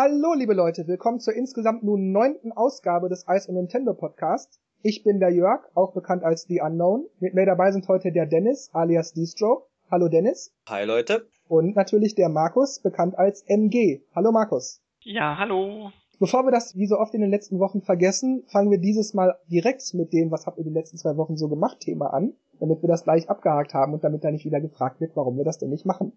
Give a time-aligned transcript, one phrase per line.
[0.00, 4.60] Hallo, liebe Leute, willkommen zur insgesamt nun neunten Ausgabe des Ice und Nintendo Podcasts.
[4.80, 7.06] Ich bin der Jörg, auch bekannt als The Unknown.
[7.18, 9.66] Mit mir dabei sind heute der Dennis, alias D-Stroke.
[9.90, 10.54] Hallo Dennis.
[10.68, 11.26] Hi Leute.
[11.48, 14.02] Und natürlich der Markus, bekannt als MG.
[14.14, 14.80] Hallo Markus.
[15.00, 15.90] Ja, hallo.
[16.20, 19.36] Bevor wir das wie so oft in den letzten Wochen vergessen, fangen wir dieses Mal
[19.50, 22.82] direkt mit dem, was habt ihr die letzten zwei Wochen so gemacht, Thema an, damit
[22.82, 25.58] wir das gleich abgehakt haben und damit da nicht wieder gefragt wird, warum wir das
[25.58, 26.12] denn nicht machen.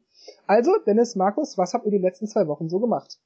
[0.46, 3.18] Also, Dennis, Markus, was habt ihr die letzten zwei Wochen so gemacht?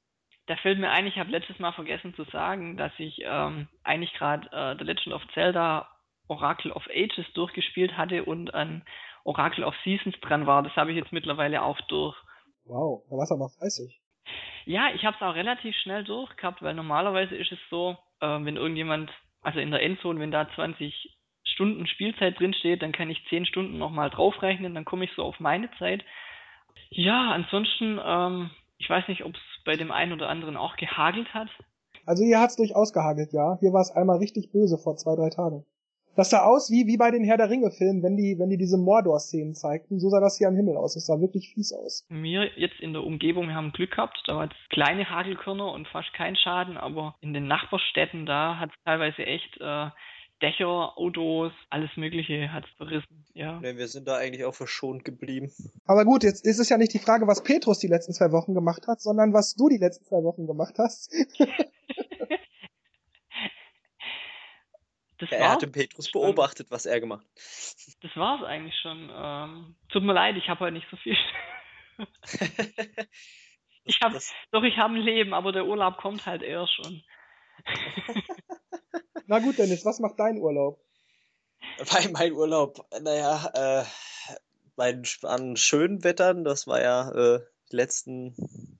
[0.46, 4.12] Da fällt mir ein, ich habe letztes Mal vergessen zu sagen, dass ich ähm, eigentlich
[4.14, 5.88] gerade äh, The Legend of Zelda
[6.28, 8.82] Oracle of Ages durchgespielt hatte und an
[9.24, 10.62] Oracle of Seasons dran war.
[10.62, 12.16] Das habe ich jetzt mittlerweile auch durch.
[12.64, 14.00] Wow, da warst du aber fleißig.
[14.64, 18.56] Ja, ich habe es auch relativ schnell durchgehabt, weil normalerweise ist es so, äh, wenn
[18.56, 19.10] irgendjemand,
[19.42, 23.46] also in der Endzone, wenn da 20 Stunden Spielzeit drin steht, dann kann ich 10
[23.46, 26.04] Stunden nochmal draufrechnen, dann komme ich so auf meine Zeit.
[26.90, 31.34] Ja, ansonsten, ähm, ich weiß nicht, ob es bei dem einen oder anderen auch gehagelt
[31.34, 31.48] hat?
[32.06, 33.58] Also hier hat's durchaus gehagelt, ja.
[33.60, 35.64] Hier war es einmal richtig böse vor zwei, drei Tagen.
[36.16, 38.78] Das sah aus wie, wie bei den Herr der Ringe-Filmen, wenn die, wenn die diese
[38.78, 40.00] Mordor-Szenen zeigten.
[40.00, 40.96] So sah das hier am Himmel aus.
[40.96, 42.06] Es sah wirklich fies aus.
[42.08, 45.86] Mir jetzt in der Umgebung, wir haben Glück gehabt, da war jetzt kleine Hagelkörner und
[45.88, 49.90] fast kein Schaden, aber in den Nachbarstädten da hat es teilweise echt äh,
[50.42, 53.58] Dächer, Autos, alles Mögliche hat es verrissen, ja.
[53.60, 55.50] Nee, wir sind da eigentlich auch verschont geblieben.
[55.86, 58.54] Aber gut, jetzt ist es ja nicht die Frage, was Petrus die letzten zwei Wochen
[58.54, 61.12] gemacht hat, sondern was du die letzten zwei Wochen gemacht hast.
[65.18, 67.36] Das er hat den Petrus beobachtet, was er gemacht hat.
[68.02, 69.10] Das war's eigentlich schon.
[69.10, 71.16] Ähm, tut mir leid, ich habe heute nicht so viel.
[73.84, 74.12] ich hab,
[74.50, 77.02] doch, ich habe ein Leben, aber der Urlaub kommt halt eher schon.
[79.26, 80.78] Na gut, Dennis, was macht dein Urlaub?
[81.92, 83.84] Bei mein Urlaub, naja, äh,
[84.76, 87.40] bei an schönen Wettern, das war ja äh,
[87.72, 88.34] die letzten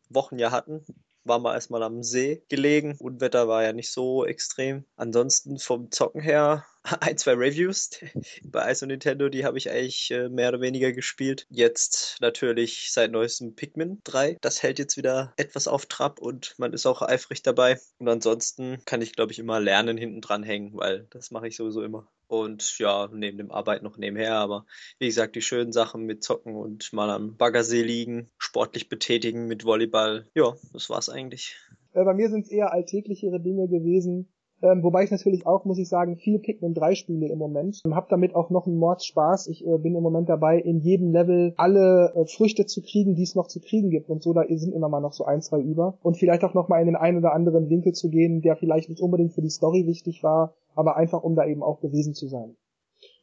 [0.09, 0.85] Wochen ja hatten,
[1.25, 2.97] waren wir erstmal am See gelegen.
[2.99, 4.85] Unwetter war ja nicht so extrem.
[4.95, 6.65] Ansonsten vom Zocken her
[7.01, 7.91] ein, zwei Reviews
[8.45, 11.47] bei Ice und Nintendo, die habe ich eigentlich äh, mehr oder weniger gespielt.
[11.51, 14.39] Jetzt natürlich seit neuestem Pikmin 3.
[14.41, 17.79] Das hält jetzt wieder etwas auf Trab und man ist auch eifrig dabei.
[17.99, 21.57] Und ansonsten kann ich, glaube ich, immer lernen hinten dran hängen, weil das mache ich
[21.57, 22.09] sowieso immer.
[22.29, 24.67] Und ja, neben dem Arbeit noch nebenher, aber
[24.99, 29.65] wie gesagt, die schönen Sachen mit Zocken und mal am Baggersee liegen, sportlich betätigen mit
[29.65, 30.27] Volleyball.
[30.35, 31.57] Ja, das war's eigentlich.
[31.93, 34.29] Äh, bei mir sind es eher alltäglichere Dinge gewesen.
[34.63, 37.83] Ähm, wobei ich natürlich auch, muss ich sagen, viel Pikmin 3 spiele im Moment.
[37.85, 39.49] Ähm, hab damit auch noch einen Mordspaß.
[39.49, 43.23] Ich äh, bin im Moment dabei, in jedem Level alle äh, Früchte zu kriegen, die
[43.23, 44.09] es noch zu kriegen gibt.
[44.09, 45.99] Und so, da sind immer mal noch so ein, zwei über.
[46.03, 48.89] Und vielleicht auch noch mal in den einen oder anderen Winkel zu gehen, der vielleicht
[48.89, 52.27] nicht unbedingt für die Story wichtig war, aber einfach um da eben auch gewesen zu
[52.27, 52.57] sein.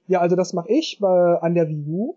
[0.07, 2.15] Ja, also das mache ich äh, an der Wii U.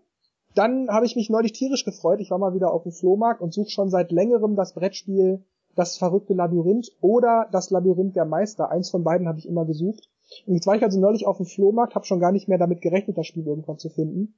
[0.53, 2.19] Dann habe ich mich neulich tierisch gefreut.
[2.19, 5.43] Ich war mal wieder auf dem Flohmarkt und suche schon seit längerem das Brettspiel
[5.77, 8.69] das verrückte Labyrinth oder das Labyrinth der Meister.
[8.71, 10.09] Eins von beiden habe ich immer gesucht.
[10.45, 12.81] Und jetzt war ich also neulich auf dem Flohmarkt, habe schon gar nicht mehr damit
[12.81, 14.35] gerechnet, das Spiel irgendwann zu finden.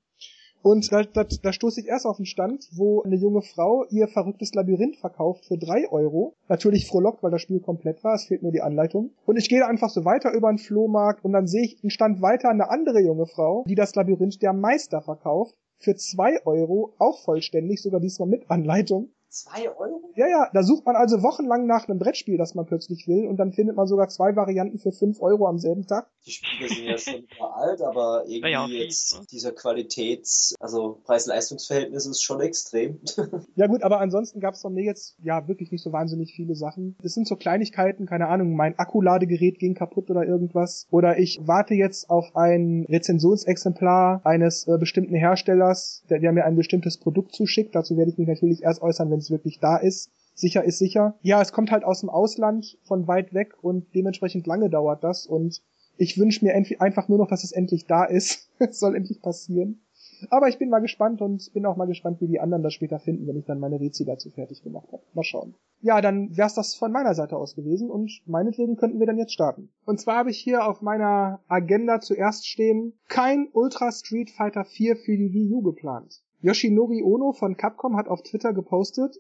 [0.62, 4.10] Und da, da, da stoße ich erst auf einen Stand, wo eine junge Frau ihr
[4.10, 6.36] verrücktes Labyrinth verkauft für drei Euro.
[6.50, 9.12] Natürlich frohlockt, weil das Spiel komplett war, es fehlt nur die Anleitung.
[9.26, 12.22] Und ich gehe einfach so weiter über den Flohmarkt und dann sehe ich einen Stand
[12.22, 17.20] weiter eine andere junge Frau, die das Labyrinth der Meister verkauft für zwei Euro, auch
[17.24, 19.14] vollständig, sogar diesmal mit Anleitung.
[19.32, 20.12] Zwei Euro?
[20.16, 23.38] Ja, ja, da sucht man also wochenlang nach einem Brettspiel, das man plötzlich will, und
[23.38, 26.10] dann findet man sogar zwei Varianten für fünf Euro am selben Tag.
[26.26, 29.26] Die Spiele sind ja schon alt, aber irgendwie ja, jetzt ne?
[29.32, 33.00] dieser Qualitäts-, also Preis-Leistungs-Verhältnis ist schon extrem.
[33.56, 36.56] ja gut, aber ansonsten gab es von mir jetzt ja wirklich nicht so wahnsinnig viele
[36.56, 36.98] Sachen.
[37.04, 40.88] Das sind so Kleinigkeiten, keine Ahnung, mein Akkuladegerät ging kaputt oder irgendwas.
[40.90, 46.56] Oder ich warte jetzt auf ein Rezensionsexemplar eines äh, bestimmten Herstellers, der, der mir ein
[46.56, 47.76] bestimmtes Produkt zuschickt.
[47.76, 50.12] Dazu werde ich mich natürlich erst äußern, wenn wenn es wirklich da ist.
[50.34, 51.18] Sicher ist sicher.
[51.22, 55.28] Ja, es kommt halt aus dem Ausland von weit weg und dementsprechend lange dauert das
[55.28, 55.62] und
[55.98, 58.50] ich wünsche mir einfach nur noch, dass es endlich da ist.
[58.60, 59.82] es soll endlich passieren.
[60.30, 63.00] Aber ich bin mal gespannt und bin auch mal gespannt, wie die anderen das später
[63.00, 65.04] finden, wenn ich dann meine Rezi dazu fertig gemacht habe.
[65.14, 65.56] Mal schauen.
[65.82, 69.34] Ja, dann wär's das von meiner Seite aus gewesen und meinetwegen könnten wir dann jetzt
[69.34, 69.70] starten.
[69.86, 74.96] Und zwar habe ich hier auf meiner Agenda zuerst stehen, kein Ultra Street Fighter 4
[74.96, 76.22] für die Wii U geplant.
[76.42, 79.20] Yoshinori Ono von Capcom hat auf Twitter gepostet,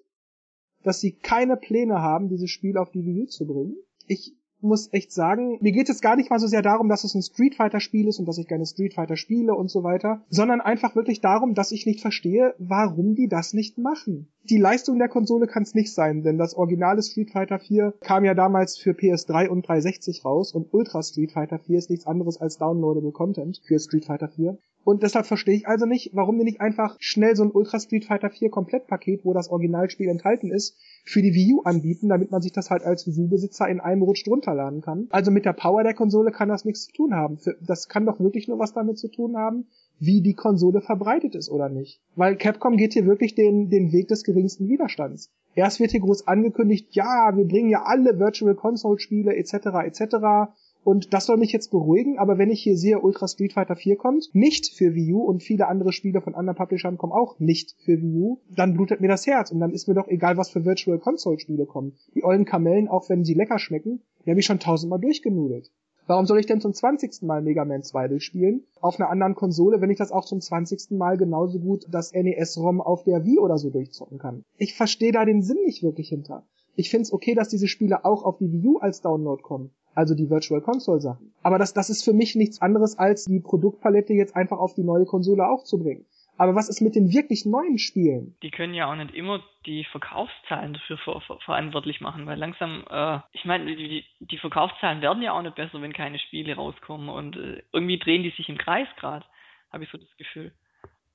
[0.83, 3.75] dass sie keine Pläne haben, dieses Spiel auf die Wii U zu bringen.
[4.07, 7.16] Ich muss echt sagen, mir geht es gar nicht mal so sehr darum, dass es
[7.16, 10.21] ein Street Fighter Spiel ist und dass ich gerne Street Fighter spiele und so weiter,
[10.30, 14.27] sondern einfach wirklich darum, dass ich nicht verstehe, warum die das nicht machen.
[14.44, 18.25] Die Leistung der Konsole kann es nicht sein, denn das originale Street Fighter 4 kam
[18.25, 22.39] ja damals für PS3 und 360 raus und Ultra Street Fighter 4 ist nichts anderes
[22.42, 24.57] als downloadable Content für Street Fighter 4.
[24.84, 28.06] Und deshalb verstehe ich also nicht, warum die nicht einfach schnell so ein Ultra Street
[28.06, 32.42] Fighter 4 Komplettpaket, wo das Originalspiel enthalten ist, für die Wii U anbieten, damit man
[32.42, 35.08] sich das halt als Wii U-Besitzer in einem Rutsch runterladen kann.
[35.10, 37.38] Also mit der Power der Konsole kann das nichts zu tun haben.
[37.62, 39.68] Das kann doch wirklich nur was damit zu tun haben,
[40.00, 42.02] wie die Konsole verbreitet ist oder nicht.
[42.16, 45.30] Weil Capcom geht hier wirklich den, den Weg des geringsten Widerstands.
[45.56, 49.54] Erst wird hier groß angekündigt, ja, wir bringen ja alle Virtual Console Spiele etc.
[49.84, 50.52] etc.
[50.84, 53.98] Und das soll mich jetzt beruhigen, aber wenn ich hier sehe, Ultra Street Fighter 4
[53.98, 57.76] kommt, nicht für Wii U und viele andere Spiele von anderen Publishern kommen auch nicht
[57.84, 60.50] für Wii U, dann blutet mir das Herz und dann ist mir doch egal, was
[60.50, 61.94] für Virtual Console Spiele kommen.
[62.16, 65.70] Die ollen Kamellen, auch wenn sie lecker schmecken, die habe ich schon tausendmal durchgenudelt.
[66.10, 67.22] Warum soll ich denn zum 20.
[67.22, 68.64] Mal Mega Man 2 durchspielen?
[68.81, 70.98] Auf einer anderen Konsole, wenn ich das auch zum 20.
[70.98, 74.44] Mal genauso gut das NES-ROM auf der Wii oder so durchzocken kann.
[74.58, 76.48] Ich verstehe da den Sinn nicht wirklich hinter.
[76.80, 79.72] Ich find's okay, dass diese Spiele auch auf die Wii U als Download kommen.
[79.96, 81.34] Also die Virtual Console Sachen.
[81.44, 84.86] Aber das, das ist für mich nichts anderes als die Produktpalette jetzt einfach auf die
[84.86, 86.06] neue Konsole auch zu bringen.
[86.38, 88.38] Aber was ist mit den wirklich neuen Spielen?
[88.44, 92.86] Die können ja auch nicht immer die Verkaufszahlen dafür ver ver verantwortlich machen, weil langsam,
[92.90, 97.10] äh, ich meine, die, die, Verkaufszahlen werden ja auch nicht besser, wenn keine Spiele rauskommen
[97.10, 99.26] und äh, irgendwie drehen die sich im Kreis gerade,
[99.70, 100.54] habe ich so das Gefühl.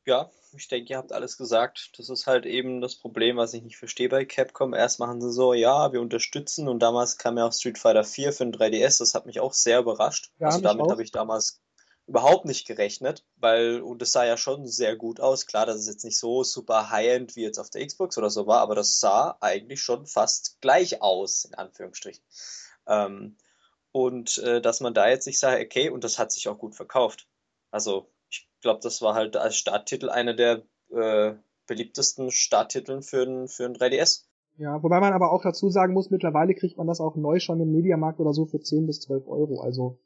[0.07, 1.93] Ja, ich denke, ihr habt alles gesagt.
[1.99, 4.75] Das ist halt eben das Problem, was ich nicht verstehe bei Capcom.
[4.75, 8.33] Erst machen sie so, ja, wir unterstützen und damals kam ja auch Street Fighter 4
[8.33, 8.99] für den 3DS.
[8.99, 10.31] Das hat mich auch sehr überrascht.
[10.39, 11.63] Ja, also damit habe ich damals
[12.07, 15.47] überhaupt nicht gerechnet, weil, und es sah ja schon sehr gut aus.
[15.47, 18.47] Klar, dass es jetzt nicht so super high-end wie jetzt auf der Xbox oder so
[18.47, 22.23] war, aber das sah eigentlich schon fast gleich aus, in Anführungsstrichen.
[22.87, 23.39] Ähm,
[23.93, 26.75] und äh, dass man da jetzt nicht sagt, okay, und das hat sich auch gut
[26.75, 27.27] verkauft.
[27.71, 31.35] Also, ich glaube, das war halt als Starttitel einer der äh,
[31.67, 34.25] beliebtesten Starttiteln für ein, für ein 3DS.
[34.57, 37.61] Ja, wobei man aber auch dazu sagen muss, mittlerweile kriegt man das auch neu schon
[37.61, 39.61] im Mediamarkt oder so für 10 bis 12 Euro.
[39.61, 39.99] Also.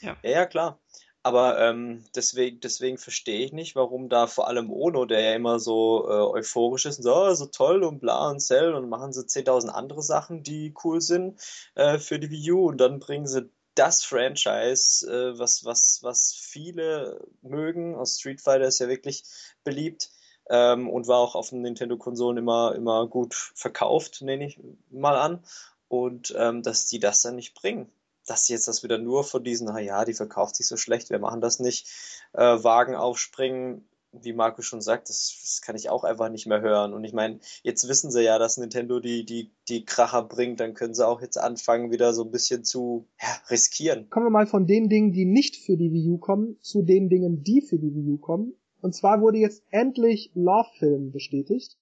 [0.00, 0.80] Ja, ja klar.
[1.22, 5.58] Aber ähm, deswegen, deswegen verstehe ich nicht, warum da vor allem Ono, der ja immer
[5.58, 9.12] so äh, euphorisch ist und so, oh, so toll und bla und Cell und machen
[9.14, 11.40] sie 10.000 andere Sachen, die cool sind
[11.76, 16.34] äh, für die Wii U und dann bringen sie das Franchise, äh, was, was, was
[16.34, 17.96] viele mögen.
[17.96, 19.24] Also Street Fighter ist ja wirklich
[19.64, 20.10] beliebt
[20.48, 24.60] ähm, und war auch auf den Nintendo-Konsolen immer, immer gut verkauft, nehme ich
[24.90, 25.44] mal an.
[25.88, 27.90] Und ähm, dass die das dann nicht bringen
[28.26, 31.18] dass jetzt das wieder nur von diesen, na ja, die verkauft sich so schlecht, wir
[31.18, 31.88] machen das nicht,
[32.32, 33.86] äh, Wagen aufspringen,
[34.22, 36.94] wie Marco schon sagt, das, das, kann ich auch einfach nicht mehr hören.
[36.94, 40.74] Und ich meine, jetzt wissen sie ja, dass Nintendo die, die, die Kracher bringt, dann
[40.74, 44.08] können sie auch jetzt anfangen, wieder so ein bisschen zu ja, riskieren.
[44.10, 47.08] Kommen wir mal von den Dingen, die nicht für die Wii U kommen, zu den
[47.08, 48.54] Dingen, die für die Wii U kommen.
[48.80, 51.78] Und zwar wurde jetzt endlich Love Film bestätigt.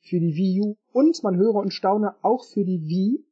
[0.00, 3.24] Für die Wii U und man höre und staune auch für die Wii.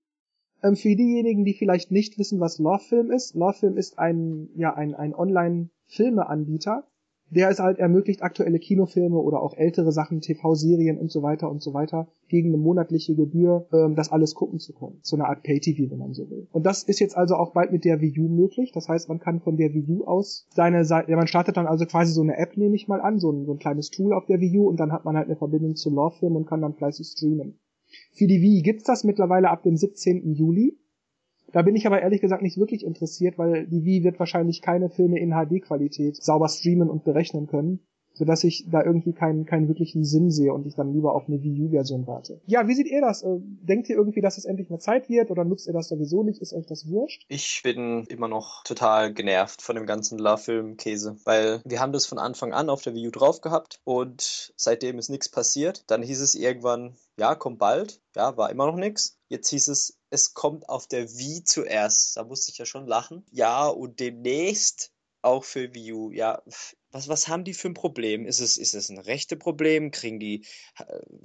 [0.64, 4.94] Ähm, für diejenigen, die vielleicht nicht wissen, was Lawfilm ist, Lawfilm ist ein, ja, ein,
[4.94, 6.88] ein Online-Filmeanbieter,
[7.34, 11.62] der es halt ermöglicht, aktuelle Kinofilme oder auch ältere Sachen, TV-Serien und so weiter und
[11.62, 14.98] so weiter gegen eine monatliche Gebühr ähm, das alles gucken zu können.
[15.02, 16.46] So eine Art Pay-TV, wenn man so will.
[16.52, 18.72] Und das ist jetzt also auch bald mit der Wii U möglich.
[18.72, 21.84] Das heißt, man kann von der Wii U aus seine Seite, man startet dann also
[21.86, 24.26] quasi so eine App, nehme ich mal an, so ein, so ein kleines Tool auf
[24.26, 26.74] der Wii U und dann hat man halt eine Verbindung zu Lawfilm und kann dann
[26.74, 27.58] fleißig streamen.
[28.12, 30.32] Für die Wii gibt's das mittlerweile ab dem 17.
[30.34, 30.78] Juli.
[31.54, 34.90] Da bin ich aber ehrlich gesagt nicht wirklich interessiert, weil die Wii wird wahrscheinlich keine
[34.90, 37.78] Filme in HD-Qualität sauber streamen und berechnen können
[38.14, 41.42] sodass ich da irgendwie keinen, keinen wirklichen Sinn sehe und ich dann lieber auf eine
[41.42, 42.40] Wii U-Version warte.
[42.46, 43.22] Ja, wie seht ihr das?
[43.22, 46.22] Äh, denkt ihr irgendwie, dass es endlich mal Zeit wird oder nutzt ihr das sowieso
[46.22, 46.40] nicht?
[46.40, 47.24] Ist euch das wurscht?
[47.28, 52.18] Ich bin immer noch total genervt von dem ganzen La-Film-Käse, weil wir haben das von
[52.18, 55.84] Anfang an auf der Wii U drauf gehabt und seitdem ist nichts passiert.
[55.88, 58.00] Dann hieß es irgendwann, ja, kommt bald.
[58.16, 59.18] Ja, war immer noch nichts.
[59.28, 62.16] Jetzt hieß es, es kommt auf der Wii zuerst.
[62.16, 63.26] Da musste ich ja schon lachen.
[63.32, 64.92] Ja, und demnächst
[65.22, 66.10] auch für Wii U.
[66.10, 66.42] Ja,
[66.92, 68.24] was, was haben die für ein Problem?
[68.24, 69.90] Ist es, ist es ein rechte Problem?
[69.90, 70.46] Kriegen die,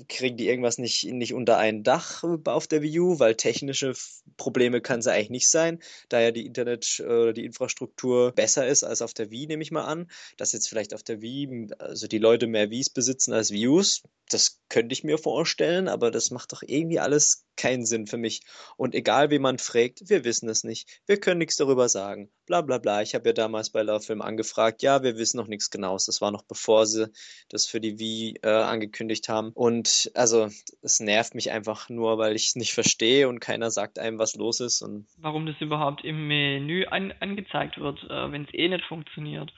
[0.08, 3.20] kriegen die irgendwas nicht, nicht unter ein Dach auf der Wii U?
[3.20, 3.94] Weil technische
[4.36, 8.84] Probleme kann es eigentlich nicht sein, da ja die Internet oder die Infrastruktur besser ist
[8.84, 10.10] als auf der Wii, nehme ich mal an.
[10.38, 14.02] Dass jetzt vielleicht auf der Wii, also die Leute mehr Wiis besitzen als Wii Us,
[14.30, 18.42] das könnte ich mir vorstellen, aber das macht doch irgendwie alles keinen Sinn für mich.
[18.78, 20.88] Und egal, wie man fragt, wir wissen es nicht.
[21.06, 22.30] Wir können nichts darüber sagen.
[22.46, 23.02] Bla bla bla.
[23.02, 26.06] Ich habe ja damals bei Love Film angefragt, ja, wir wissen noch nichts Genaues.
[26.06, 27.12] Das war noch bevor sie
[27.50, 29.52] das für die Wii äh, angekündigt haben.
[29.54, 30.48] Und also
[30.82, 34.36] es nervt mich einfach nur, weil ich es nicht verstehe und keiner sagt einem, was
[34.36, 34.82] los ist.
[34.82, 39.52] Und Warum das überhaupt im Menü an angezeigt wird, äh, wenn es eh nicht funktioniert.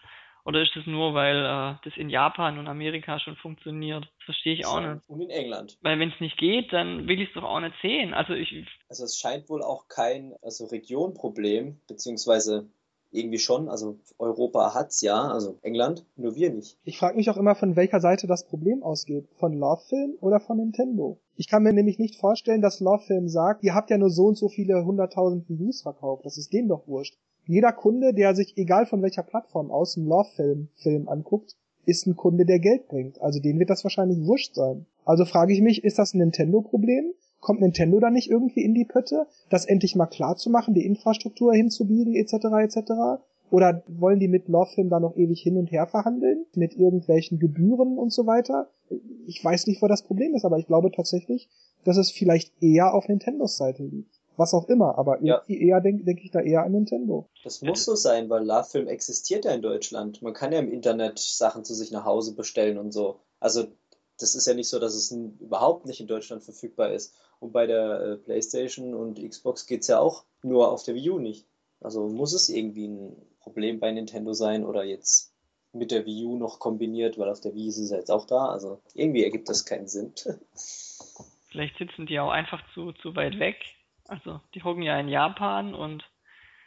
[0.46, 4.04] Oder ist es nur, weil äh, das in Japan und Amerika schon funktioniert?
[4.04, 5.08] Das verstehe ich auch nicht.
[5.08, 5.78] Und in England.
[5.82, 8.14] Weil wenn es nicht geht, dann will ich es doch auch nicht sehen.
[8.14, 8.68] Also ich.
[8.90, 12.70] Also es scheint wohl auch kein also Regionproblem, beziehungsweise
[13.12, 13.70] irgendwie schon.
[13.70, 16.78] Also Europa hat's ja, also England, nur wir nicht.
[16.84, 19.28] Ich frage mich auch immer, von welcher Seite das Problem ausgeht.
[19.38, 21.20] Von Love Film oder von Nintendo?
[21.36, 24.26] Ich kann mir nämlich nicht vorstellen, dass Love Film sagt, ihr habt ja nur so
[24.26, 26.26] und so viele hunderttausend Views verkauft.
[26.26, 27.18] Das ist denen doch wurscht.
[27.46, 31.56] Jeder Kunde, der sich egal von welcher Plattform aus einen Love Film Film anguckt,
[31.86, 33.22] ist ein Kunde, der Geld bringt.
[33.22, 34.86] Also denen wird das wahrscheinlich wurscht sein.
[35.06, 37.14] Also frage ich mich, ist das ein Nintendo-Problem?
[37.40, 40.86] Kommt Nintendo da nicht irgendwie in die Pötte, das endlich mal klar zu machen, die
[40.86, 42.34] Infrastruktur hinzubiegen, etc.
[42.60, 42.92] etc.?
[43.50, 46.46] Oder wollen die mit Lovefilm da noch ewig hin und her verhandeln?
[46.56, 48.70] Mit irgendwelchen Gebühren und so weiter?
[49.26, 51.50] Ich weiß nicht, wo das Problem ist, aber ich glaube tatsächlich,
[51.84, 54.21] dass es vielleicht eher auf Nintendos Seite liegt.
[54.38, 55.44] Was auch immer, aber ja.
[55.48, 57.30] eher denke denk ich da eher an Nintendo.
[57.44, 60.22] Das muss so sein, weil Lovefilm existiert ja in Deutschland.
[60.22, 63.20] Man kann ja im Internet Sachen zu sich nach Hause bestellen und so.
[63.40, 63.68] Also
[64.20, 67.16] das ist ja nicht so, dass es überhaupt nicht in Deutschland verfügbar ist.
[67.40, 71.10] Und bei der äh, PlayStation und Xbox geht es ja auch nur auf der Wii
[71.10, 71.48] U nicht.
[71.82, 75.34] Also muss es irgendwie ein Problem bei Nintendo sein oder jetzt
[75.74, 78.50] mit der Wii U noch kombiniert, weil auf der Wii ist es jetzt auch da.
[78.50, 80.14] Also irgendwie ergibt das keinen Sinn.
[81.50, 83.58] Vielleicht sitzen die auch einfach zu, zu weit weg.
[84.12, 86.04] Also die hocken ja in Japan und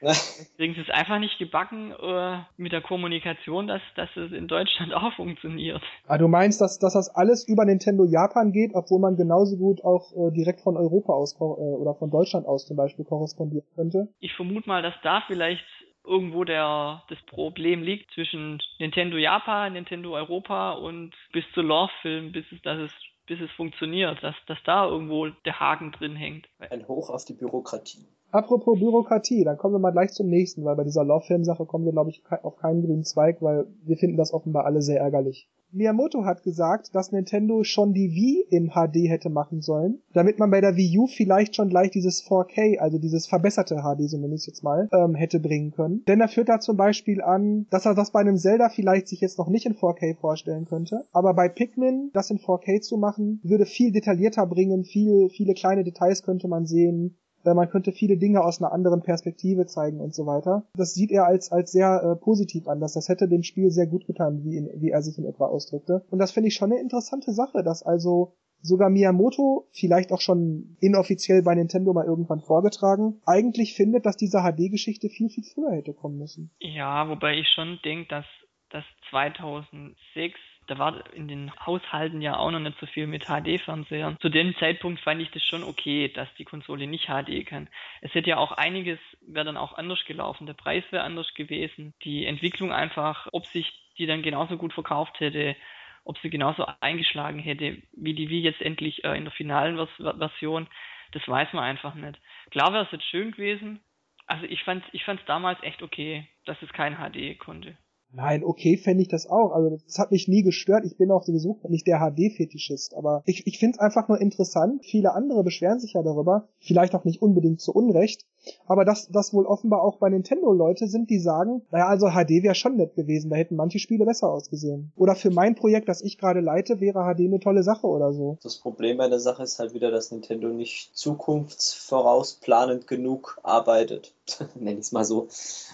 [0.57, 5.13] Kriegen es einfach nicht gebacken äh, mit der Kommunikation, dass, dass es in Deutschland auch
[5.15, 5.83] funktioniert.
[6.07, 9.83] Ah, du meinst, dass, dass das alles über Nintendo Japan geht, obwohl man genauso gut
[9.83, 14.09] auch äh, direkt von Europa aus äh, oder von Deutschland aus zum Beispiel korrespondieren könnte?
[14.21, 15.65] Ich vermute mal, dass da vielleicht
[16.05, 22.33] irgendwo der, das Problem liegt zwischen Nintendo Japan, Nintendo Europa und bis zu Love Film,
[22.33, 22.93] bis es, dass es
[23.27, 26.47] bis es funktioniert, dass, dass da irgendwo der Haken drin hängt.
[26.59, 28.07] Ein Hoch auf die Bürokratie.
[28.31, 31.93] Apropos Bürokratie, dann kommen wir mal gleich zum nächsten, weil bei dieser Love-Film-Sache kommen wir,
[31.93, 35.49] glaube ich, auf keinen grünen Zweig, weil wir finden das offenbar alle sehr ärgerlich.
[35.73, 40.51] Miyamoto hat gesagt, dass Nintendo schon die Wii in HD hätte machen sollen, damit man
[40.51, 44.35] bei der Wii U vielleicht schon gleich dieses 4K, also dieses verbesserte HD, so nenne
[44.35, 46.05] ich es jetzt mal, ähm, hätte bringen können.
[46.07, 49.21] Denn er führt da zum Beispiel an, dass er das bei einem Zelda vielleicht sich
[49.21, 53.41] jetzt noch nicht in 4K vorstellen könnte, aber bei Pikmin das in 4K zu machen,
[53.43, 58.17] würde viel detaillierter bringen, viel, viele kleine Details könnte man sehen, äh, man könnte viele
[58.17, 60.65] Dinge aus einer anderen Perspektive zeigen und so weiter.
[60.77, 63.87] Das sieht er als, als sehr äh, positiv an, dass das hätte dem Spiel sehr
[63.87, 66.05] gut getan, wie, in, wie er sich in etwa ausdrückte.
[66.11, 68.35] Und das finde ich schon eine interessante Sache, dass also
[68.65, 74.41] sogar Miyamoto, vielleicht auch schon inoffiziell bei Nintendo mal irgendwann vorgetragen, eigentlich findet, dass diese
[74.41, 76.51] HD-Geschichte viel, viel früher hätte kommen müssen.
[76.61, 78.25] Ja, wobei ich schon denke, dass
[78.71, 84.19] das 2006 da war in den Haushalten ja auch noch nicht so viel mit HD-Fernsehern.
[84.21, 87.69] Zu dem Zeitpunkt fand ich das schon okay, dass die Konsole nicht HD kann.
[88.01, 90.47] Es hätte ja auch einiges, wäre dann auch anders gelaufen.
[90.47, 91.95] Der Preis wäre anders gewesen.
[92.05, 95.57] Die Entwicklung einfach, ob sich die dann genauso gut verkauft hätte,
[96.05, 100.19] ob sie genauso eingeschlagen hätte, wie die Wii jetzt endlich äh, in der finalen Vers
[100.19, 100.69] Version,
[101.13, 102.19] das weiß man einfach nicht.
[102.51, 103.81] Klar wäre es jetzt schön gewesen.
[104.27, 107.77] Also ich fand ich fand's damals echt okay, dass es kein HD konnte.
[108.17, 109.53] Nein, okay fände ich das auch.
[109.53, 110.85] Also das hat mich nie gestört.
[110.85, 112.95] Ich bin auch sowieso nicht der HD-Fetischist.
[112.95, 114.85] Aber ich, ich finde es einfach nur interessant.
[114.85, 118.25] Viele andere beschweren sich ja darüber, vielleicht auch nicht unbedingt zu Unrecht,
[118.67, 122.43] aber dass das wohl offenbar auch bei Nintendo Leute sind, die sagen, naja, also HD
[122.43, 124.93] wäre schon nett gewesen, da hätten manche Spiele besser ausgesehen.
[124.97, 128.39] Oder für mein Projekt, das ich gerade leite, wäre HD eine tolle Sache oder so.
[128.43, 134.14] Das Problem bei der Sache ist halt wieder, dass Nintendo nicht zukunftsvorausplanend genug arbeitet.
[134.55, 135.29] Nenn ich es mal so.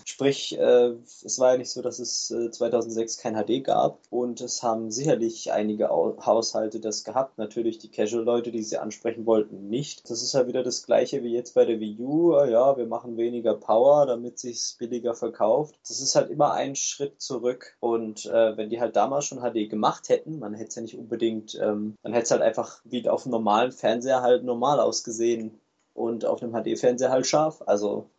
[0.05, 4.41] Sprich, äh, es war ja nicht so, dass es äh, 2006 kein HD gab und
[4.41, 7.39] es haben sicherlich einige Haushalte das gehabt.
[7.39, 10.11] Natürlich die Casual-Leute, die sie ansprechen wollten, nicht.
[10.11, 12.33] Das ist halt wieder das gleiche wie jetzt bei der Wii U.
[12.33, 15.79] Ja, ja, wir machen weniger Power, damit sich's billiger verkauft.
[15.87, 17.77] Das ist halt immer ein Schritt zurück.
[17.81, 20.99] Und äh, wenn die halt damals schon HD gemacht hätten, man hätte es ja nicht
[20.99, 25.60] unbedingt, ähm, man hätte es halt einfach wie auf einem normalen Fernseher halt normal ausgesehen
[26.01, 27.63] und auf einem HD-Fernseher halt scharf.
[27.67, 28.11] Also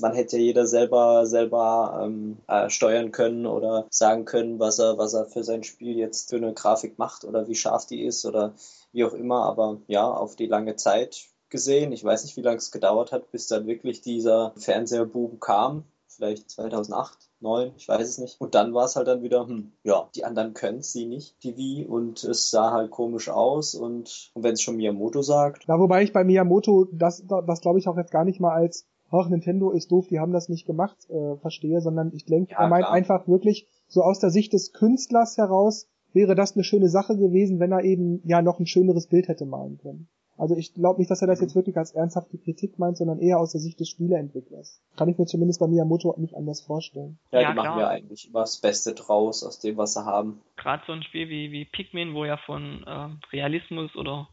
[0.00, 4.98] man hätte ja jeder selber selber ähm, äh, steuern können oder sagen können, was er
[4.98, 8.24] was er für sein Spiel jetzt für eine Grafik macht oder wie scharf die ist
[8.24, 8.54] oder
[8.92, 9.44] wie auch immer.
[9.44, 11.92] Aber ja, auf die lange Zeit gesehen.
[11.92, 15.84] Ich weiß nicht, wie lange es gedauert hat, bis dann wirklich dieser Fernsehboom kam.
[16.08, 18.40] Vielleicht 2008, 2009, ich weiß es nicht.
[18.40, 21.42] Und dann war es halt dann wieder, hm, ja, die anderen können es, sie nicht,
[21.42, 21.86] die Wii.
[21.86, 23.74] Und es sah halt komisch aus.
[23.74, 25.64] Und, und wenn es schon Miyamoto sagt.
[25.66, 28.86] Na, wobei ich bei Miyamoto das, das glaube ich auch jetzt gar nicht mal als
[29.10, 32.60] ach, Nintendo ist doof, die haben das nicht gemacht, äh, verstehe, sondern ich denke, ja,
[32.60, 32.94] er meint klar.
[32.94, 37.60] einfach wirklich so aus der Sicht des Künstlers heraus wäre das eine schöne Sache gewesen,
[37.60, 40.08] wenn er eben ja noch ein schöneres Bild hätte malen können.
[40.38, 43.38] Also ich glaube nicht, dass er das jetzt wirklich als ernsthafte Kritik meint, sondern eher
[43.38, 44.82] aus der Sicht des Spieleentwicklers.
[44.96, 47.18] Kann ich mir zumindest bei Miyamoto nicht anders vorstellen.
[47.32, 47.64] Ja, ja die klar.
[47.64, 50.40] machen ja eigentlich immer das Beste draus aus dem, was sie haben.
[50.56, 54.28] Gerade so ein Spiel wie, wie Pikmin, wo ja von äh, Realismus oder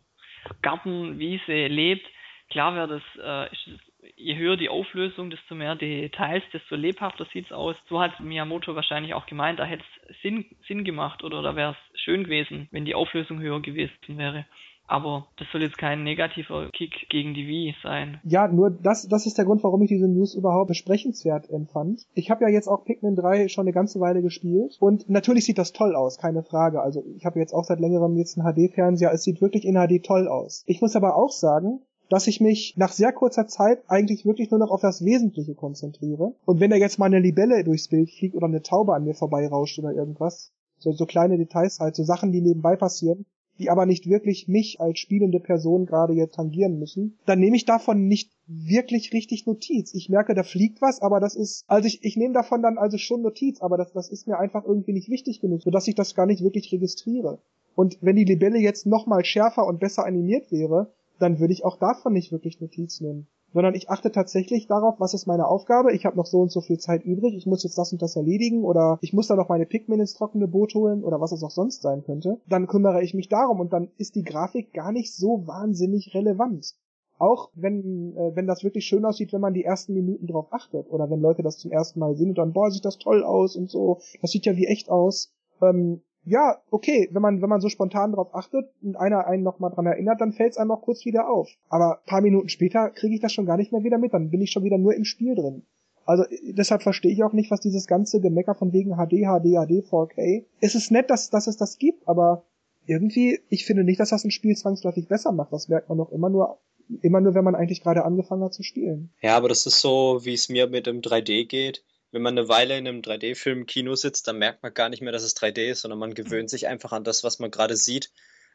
[0.62, 2.05] Gartenwiese lebt,
[2.50, 3.79] klar wäre das, äh, ist,
[4.15, 7.75] je höher die Auflösung, desto mehr Details, desto lebhafter sieht es aus.
[7.89, 11.72] So hat Miyamoto wahrscheinlich auch gemeint, da hätte es Sinn, Sinn gemacht oder da wäre
[11.72, 14.45] es schön gewesen, wenn die Auflösung höher gewesen wäre.
[14.93, 18.21] Aber das soll jetzt kein negativer Kick gegen die Wii sein.
[18.23, 22.05] Ja, nur das, das ist der Grund, warum ich diese News überhaupt besprechenswert empfand.
[22.13, 25.57] Ich habe ja jetzt auch Pikmin 3 schon eine ganze Weile gespielt und natürlich sieht
[25.57, 26.83] das toll aus, keine Frage.
[26.83, 30.05] Also ich habe jetzt auch seit längerem jetzt einen HD-Fernseher, es sieht wirklich in HD
[30.05, 30.63] toll aus.
[30.67, 34.59] Ich muss aber auch sagen, dass ich mich nach sehr kurzer Zeit eigentlich wirklich nur
[34.59, 36.35] noch auf das Wesentliche konzentriere.
[36.45, 39.15] Und wenn da jetzt mal eine Libelle durchs Bild fliegt oder eine Taube an mir
[39.15, 43.25] vorbeirauscht oder irgendwas, so, so kleine Details halt, so Sachen, die nebenbei passieren,
[43.60, 47.65] die aber nicht wirklich mich als spielende Person gerade jetzt tangieren müssen, dann nehme ich
[47.65, 49.93] davon nicht wirklich richtig Notiz.
[49.93, 52.98] Ich merke, da fliegt was, aber das ist, also ich, ich nehme davon dann also
[52.98, 56.15] schon Notiz, aber das, das ist mir einfach irgendwie nicht wichtig genug, sodass ich das
[56.15, 57.39] gar nicht wirklich registriere.
[57.75, 61.77] Und wenn die Libelle jetzt nochmal schärfer und besser animiert wäre, dann würde ich auch
[61.77, 65.93] davon nicht wirklich Notiz nehmen sondern ich achte tatsächlich darauf, was ist meine Aufgabe.
[65.93, 68.15] Ich habe noch so und so viel Zeit übrig, ich muss jetzt das und das
[68.15, 71.43] erledigen oder ich muss da noch meine Pikmin ins trockene Boot holen oder was es
[71.43, 72.39] auch sonst sein könnte.
[72.48, 76.75] Dann kümmere ich mich darum und dann ist die Grafik gar nicht so wahnsinnig relevant.
[77.19, 80.89] Auch wenn, äh, wenn das wirklich schön aussieht, wenn man die ersten Minuten drauf achtet
[80.89, 83.55] oder wenn Leute das zum ersten Mal sehen und dann, boah, sieht das toll aus
[83.55, 85.31] und so, das sieht ja wie echt aus.
[85.62, 89.72] Ähm, ja, okay, wenn man, wenn man so spontan darauf achtet und einer einen nochmal
[89.72, 91.50] dran erinnert, dann fällt es einem auch kurz wieder auf.
[91.70, 94.42] Aber paar Minuten später kriege ich das schon gar nicht mehr wieder mit, dann bin
[94.42, 95.63] ich schon wieder nur im Spiel drin.
[96.06, 99.86] Also deshalb verstehe ich auch nicht, was dieses ganze Gemecker von wegen HD, HD, HD,
[99.89, 100.46] 4K.
[100.60, 102.44] Es ist nett, dass, dass es das gibt, aber
[102.86, 105.53] irgendwie, ich finde nicht, dass das ein Spiel zwangsläufig besser macht.
[105.53, 106.58] Das merkt man doch immer nur,
[107.01, 109.12] immer nur, wenn man eigentlich gerade angefangen hat zu spielen.
[109.22, 112.48] Ja, aber das ist so, wie es mir mit dem 3D geht wenn man eine
[112.48, 115.36] Weile in einem 3D-Film im Kino sitzt, dann merkt man gar nicht mehr, dass es
[115.36, 118.12] 3D ist, sondern man gewöhnt sich einfach an das, was man gerade sieht.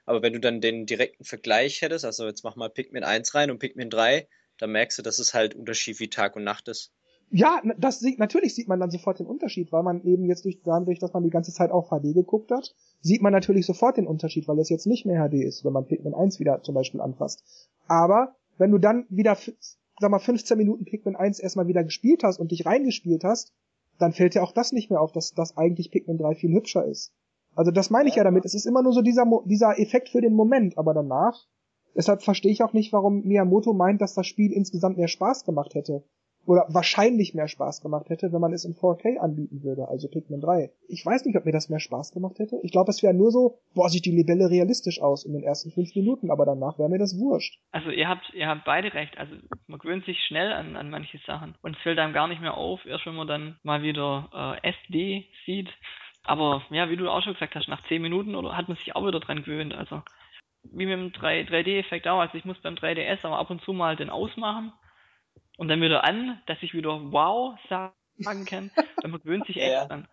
[0.07, 3.51] Aber wenn du dann den direkten Vergleich hättest, also jetzt mach mal Pikmin 1 rein
[3.51, 6.93] und Pikmin 3, dann merkst du, dass es halt Unterschied wie Tag und Nacht ist.
[7.31, 10.61] Ja, das sieht, natürlich sieht man dann sofort den Unterschied, weil man eben jetzt durch,
[10.65, 14.07] dadurch, dass man die ganze Zeit auf HD geguckt hat, sieht man natürlich sofort den
[14.07, 17.01] Unterschied, weil es jetzt nicht mehr HD ist, wenn man Pikmin 1 wieder zum Beispiel
[17.01, 17.43] anfasst.
[17.89, 19.37] Aber wenn du dann wieder
[20.01, 23.53] sag mal, 15 Minuten Pikmin 1 erstmal wieder gespielt hast und dich reingespielt hast,
[23.99, 26.85] dann fällt dir auch das nicht mehr auf, dass das eigentlich Pikmin 3 viel hübscher
[26.85, 27.13] ist.
[27.55, 28.45] Also das meine ich ja, ja damit.
[28.45, 31.47] Es ist immer nur so dieser, dieser Effekt für den Moment, aber danach.
[31.97, 35.75] Deshalb verstehe ich auch nicht, warum Miyamoto meint, dass das Spiel insgesamt mehr Spaß gemacht
[35.75, 36.05] hätte
[36.49, 40.41] oder wahrscheinlich mehr Spaß gemacht hätte, wenn man es in 4K anbieten würde, also Pikmin
[40.41, 40.71] 3.
[40.89, 42.59] Ich weiß nicht, ob mir das mehr Spaß gemacht hätte.
[42.63, 45.71] Ich glaube, es wäre nur so, boah, sieht die Libelle realistisch aus in den ersten
[45.71, 47.61] fünf Minuten, aber danach wäre mir das wurscht.
[47.71, 49.19] Also ihr habt, ihr habt beide recht.
[49.19, 49.35] Also
[49.67, 52.57] man gewöhnt sich schnell an, an manche Sachen und es fällt einem gar nicht mehr
[52.57, 55.69] auf, erst wenn man dann mal wieder äh, SD sieht.
[56.25, 58.97] Aber ja, wie du auch schon gesagt hast, nach zehn Minuten oder hat man sich
[58.97, 59.75] auch wieder dran gewöhnt.
[59.75, 60.01] Also
[60.63, 62.21] wie mit dem 3, 3D-Effekt auch.
[62.21, 64.73] Also ich muss beim 3DS aber ab und zu mal den ausmachen
[65.59, 68.71] und dann wieder an, dass ich wieder wow sagen kann.
[69.03, 69.87] man gewöhnt sich echt ja.
[69.87, 70.09] dran.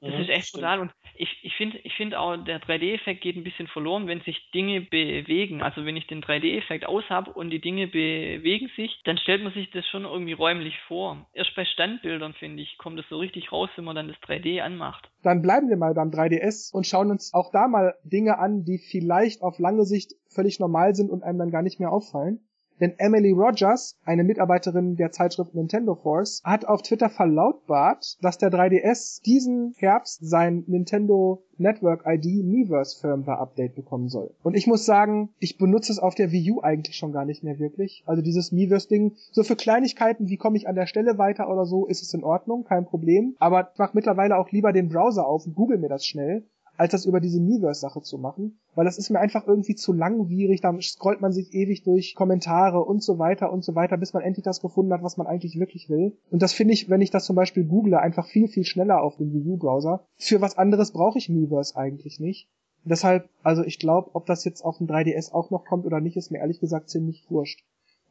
[0.00, 0.62] Das mhm, ist echt stimmt.
[0.62, 0.80] brutal.
[0.80, 4.50] Und ich, ich finde ich finde auch, der 3D-Effekt geht ein bisschen verloren, wenn sich
[4.52, 5.62] Dinge bewegen.
[5.62, 9.54] Also wenn ich den 3D-Effekt aus habe und die Dinge bewegen sich, dann stellt man
[9.54, 11.26] sich das schon irgendwie räumlich vor.
[11.32, 14.60] Erst bei Standbildern, finde ich, kommt es so richtig raus, wenn man dann das 3D
[14.60, 15.08] anmacht.
[15.22, 18.78] Dann bleiben wir mal beim 3DS und schauen uns auch da mal Dinge an, die
[18.90, 22.46] vielleicht auf lange Sicht völlig normal sind und einem dann gar nicht mehr auffallen.
[22.80, 28.50] Denn Emily Rogers, eine Mitarbeiterin der Zeitschrift Nintendo Force, hat auf Twitter verlautbart, dass der
[28.50, 34.34] 3DS diesen Herbst sein Nintendo Network ID Miiverse Firmware Update bekommen soll.
[34.42, 37.44] Und ich muss sagen, ich benutze es auf der Wii U eigentlich schon gar nicht
[37.44, 38.02] mehr wirklich.
[38.06, 41.66] Also dieses Miiverse Ding, so für Kleinigkeiten, wie komme ich an der Stelle weiter oder
[41.66, 43.36] so, ist es in Ordnung, kein Problem.
[43.38, 46.44] Aber ich mache mittlerweile auch lieber den Browser auf und google mir das schnell,
[46.76, 50.60] als das über diese Miiverse-Sache zu machen, weil das ist mir einfach irgendwie zu langwierig,
[50.60, 54.22] da scrollt man sich ewig durch Kommentare und so weiter und so weiter, bis man
[54.22, 56.16] endlich das gefunden hat, was man eigentlich wirklich will.
[56.30, 59.16] Und das finde ich, wenn ich das zum Beispiel google, einfach viel, viel schneller auf
[59.16, 60.04] dem Review-Browser.
[60.16, 62.48] Für was anderes brauche ich Miiverse eigentlich nicht.
[62.84, 66.16] deshalb, also ich glaube, ob das jetzt auf dem 3DS auch noch kommt oder nicht,
[66.16, 67.64] ist mir ehrlich gesagt ziemlich wurscht.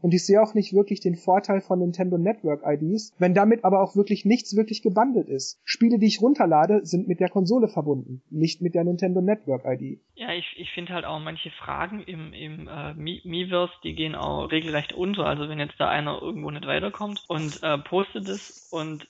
[0.04, 3.82] Und ich sehe auch nicht wirklich den Vorteil von Nintendo Network IDs, wenn damit aber
[3.82, 5.62] auch wirklich nichts wirklich gebundelt ist.
[5.64, 10.02] Spiele, die ich runterlade, sind mit der Konsole verbunden, nicht mit der Nintendo Network ID.
[10.16, 14.52] Ja, ich, ich finde halt auch manche Fragen im, im äh, Miiverse, die gehen auch
[14.52, 15.26] regelrecht unter.
[15.26, 19.08] Also wenn jetzt da einer irgendwo nicht weiterkommt und äh, postet es und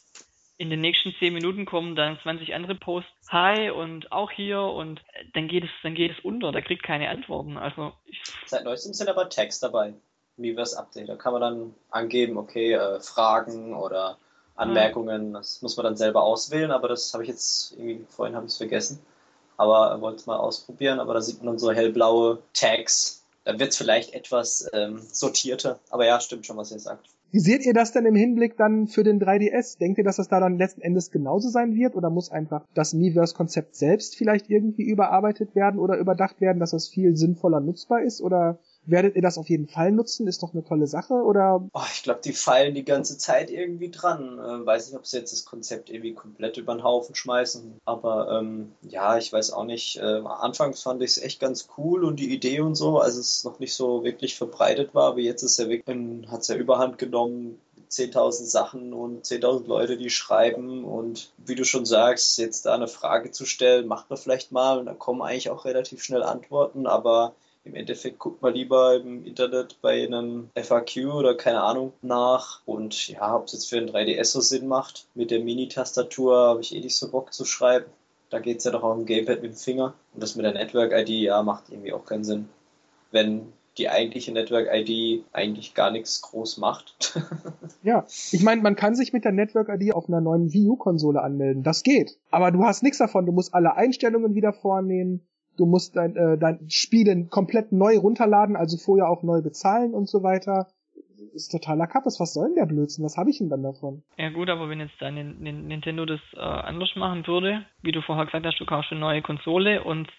[0.58, 5.00] in den nächsten zehn Minuten kommen dann 20 andere Posts, hi und auch hier und
[5.14, 7.58] äh, dann geht es, dann geht es unter, da kriegt keine Antworten.
[7.58, 7.94] Also
[8.46, 9.96] Seit neuestem sind aber Tags dabei.
[10.38, 11.10] Miiverse Update.
[11.10, 14.18] Da kann man dann angeben, okay, äh, Fragen oder
[14.56, 15.34] Anmerkungen, mhm.
[15.34, 18.52] das muss man dann selber auswählen, aber das habe ich jetzt irgendwie, vorhin habe ich
[18.52, 19.00] es vergessen.
[19.58, 23.72] Aber wollte es mal ausprobieren, aber da sieht man dann so hellblaue Tags dann wird
[23.72, 25.80] es vielleicht etwas ähm, sortierter.
[25.90, 27.10] Aber ja, stimmt schon, was ihr sagt.
[27.32, 29.80] Wie seht ihr das denn im Hinblick dann für den 3DS?
[29.80, 31.96] Denkt ihr, dass das da dann letzten Endes genauso sein wird?
[31.96, 36.88] Oder muss einfach das Miiverse-Konzept selbst vielleicht irgendwie überarbeitet werden oder überdacht werden, dass das
[36.88, 38.22] viel sinnvoller nutzbar ist?
[38.22, 40.28] Oder Werdet ihr das auf jeden Fall nutzen?
[40.28, 41.64] Ist doch eine tolle Sache, oder?
[41.74, 44.40] Oh, ich glaube, die feilen die ganze Zeit irgendwie dran.
[44.40, 47.80] Äh, weiß nicht, ob sie jetzt das Konzept irgendwie komplett über den Haufen schmeißen.
[47.86, 49.98] Aber ähm, ja, ich weiß auch nicht.
[49.98, 53.44] Äh, anfangs fand ich es echt ganz cool und die Idee und so, als es
[53.44, 55.10] noch nicht so wirklich verbreitet war.
[55.10, 57.60] Aber jetzt ist ja wirklich, hat es ja überhand genommen.
[57.90, 62.88] 10.000 Sachen und 10.000 Leute, die schreiben und wie du schon sagst, jetzt da eine
[62.88, 66.88] Frage zu stellen, macht man vielleicht mal und dann kommen eigentlich auch relativ schnell Antworten,
[66.88, 72.62] aber im Endeffekt guckt man lieber im Internet bei einem FAQ oder keine Ahnung nach.
[72.66, 76.62] Und ja, ob es jetzt für ein 3DS so Sinn macht, mit der Mini-Tastatur habe
[76.62, 77.86] ich eh nicht so Bock zu schreiben.
[78.30, 79.94] Da geht es ja doch auch im Gamepad mit dem Finger.
[80.14, 82.50] Und das mit der Network-ID, ja, macht irgendwie auch keinen Sinn.
[83.12, 87.18] Wenn die eigentliche Network-ID eigentlich gar nichts groß macht.
[87.84, 91.64] ja, ich meine, man kann sich mit der Network-ID auf einer neuen Wii U-Konsole anmelden.
[91.64, 92.18] Das geht.
[92.30, 93.26] Aber du hast nichts davon.
[93.26, 95.22] Du musst alle Einstellungen wieder vornehmen
[95.58, 100.08] du musst dein, äh, dein Spiel komplett neu runterladen, also vorher auch neu bezahlen und
[100.08, 100.68] so weiter.
[101.34, 102.20] Ist totaler Kappes.
[102.20, 103.06] Was soll denn der Blödsinn?
[103.06, 104.04] Was habe ich denn dann davon?
[104.18, 108.26] Ja gut, aber wenn jetzt dein Nintendo das äh, anders machen würde, wie du vorher
[108.26, 110.10] gesagt hast, du kaufst eine neue Konsole und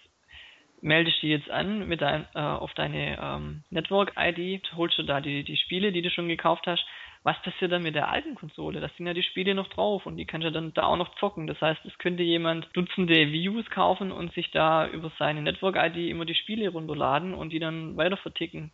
[0.81, 5.43] meldest die jetzt an mit dein, äh, auf deine ähm, Network-ID, holst du da die,
[5.43, 6.85] die Spiele, die du schon gekauft hast,
[7.25, 8.79] was passiert dann mit der alten Konsole?
[8.79, 11.15] Da sind ja die Spiele noch drauf und die kannst du dann da auch noch
[11.15, 11.47] zocken.
[11.47, 16.25] Das heißt, es könnte jemand Dutzende Views kaufen und sich da über seine Network-ID immer
[16.25, 18.71] die Spiele runterladen und die dann weiter verticken.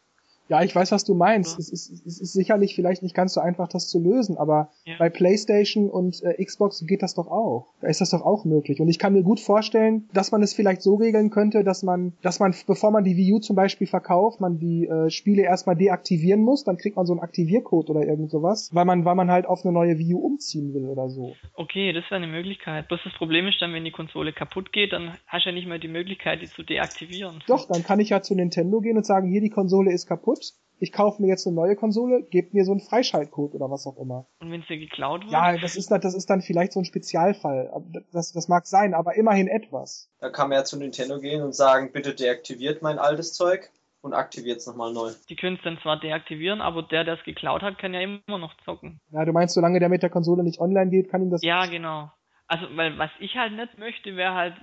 [0.51, 1.57] Ja, ich weiß, was du meinst.
[1.57, 4.95] Es, ist, es ist sicherlich vielleicht nicht ganz so einfach, das zu lösen, aber ja.
[4.99, 7.73] bei PlayStation und äh, Xbox geht das doch auch.
[7.79, 8.81] Da ist das doch auch möglich.
[8.81, 12.11] Und ich kann mir gut vorstellen, dass man es vielleicht so regeln könnte, dass man,
[12.21, 15.77] dass man, bevor man die Wii U zum Beispiel verkauft, man die äh, Spiele erstmal
[15.77, 19.31] deaktivieren muss, dann kriegt man so einen Aktiviercode oder irgend sowas, weil man, weil man
[19.31, 21.33] halt auf eine neue Wii U umziehen will oder so.
[21.53, 22.89] Okay, das wäre eine Möglichkeit.
[22.89, 25.69] Bloß das Problem ist dann, wenn die Konsole kaputt geht, dann hast du ja nicht
[25.69, 27.41] mehr die Möglichkeit, die zu deaktivieren.
[27.47, 30.40] Doch, dann kann ich ja zu Nintendo gehen und sagen, hier die Konsole ist kaputt
[30.81, 33.97] ich kaufe mir jetzt eine neue Konsole, gebt mir so einen Freischaltcode oder was auch
[33.97, 34.25] immer.
[34.39, 35.31] Und wenn sie geklaut wird?
[35.31, 37.71] Ja, das ist, das ist dann vielleicht so ein Spezialfall.
[38.11, 40.09] Das, das mag sein, aber immerhin etwas.
[40.19, 43.69] Da kann man ja zu Nintendo gehen und sagen, bitte deaktiviert mein altes Zeug
[44.01, 45.11] und aktiviert es nochmal neu.
[45.29, 48.39] Die können es dann zwar deaktivieren, aber der, der es geklaut hat, kann ja immer
[48.39, 48.99] noch zocken.
[49.11, 51.43] Ja, du meinst, solange der mit der Konsole nicht online geht, kann ihm das...
[51.43, 52.09] Ja, genau.
[52.51, 54.55] Also, weil was ich halt nicht möchte, wäre halt,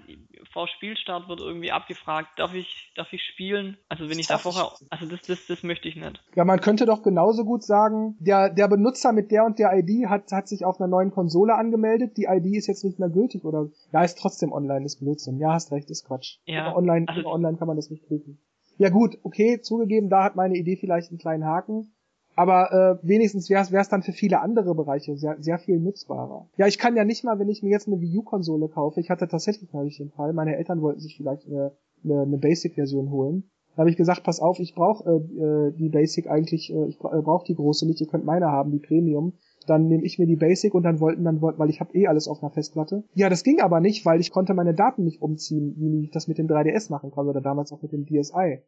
[0.52, 3.78] vor Spielstart wird irgendwie abgefragt, darf ich, darf ich spielen?
[3.88, 6.22] Also wenn ich da vorher, also das, das, das möchte ich nicht.
[6.36, 10.06] Ja, man könnte doch genauso gut sagen, der, der Benutzer mit der und der ID
[10.10, 13.46] hat, hat sich auf einer neuen Konsole angemeldet, die ID ist jetzt nicht mehr gültig
[13.46, 15.38] oder, ja, ist trotzdem online, ist Blödsinn.
[15.38, 16.40] Ja, hast recht, ist Quatsch.
[16.44, 16.66] Ja.
[16.66, 18.38] Aber online, also, online kann man das nicht prüfen.
[18.76, 21.94] Ja gut, okay, zugegeben, da hat meine Idee vielleicht einen kleinen Haken.
[22.38, 26.48] Aber äh, wenigstens wäre es dann für viele andere Bereiche sehr, sehr viel nutzbarer.
[26.56, 29.10] Ja, ich kann ja nicht mal, wenn ich mir jetzt eine Wii U-Konsole kaufe, ich
[29.10, 31.72] hatte tatsächlich neulich den Fall, meine Eltern wollten sich vielleicht eine,
[32.04, 33.50] eine, eine Basic-Version holen.
[33.74, 37.00] Da habe ich gesagt, pass auf, ich brauche äh, äh, die Basic eigentlich, äh, ich
[37.00, 39.32] äh, brauche die große nicht, ihr könnt meine haben, die Premium.
[39.66, 42.06] Dann nehme ich mir die Basic und dann wollten dann wollten, weil ich habe eh
[42.06, 43.02] alles auf einer Festplatte.
[43.14, 46.28] Ja, das ging aber nicht, weil ich konnte meine Daten nicht umziehen, wie ich das
[46.28, 48.62] mit dem 3DS machen kann oder damals auch mit dem DSi.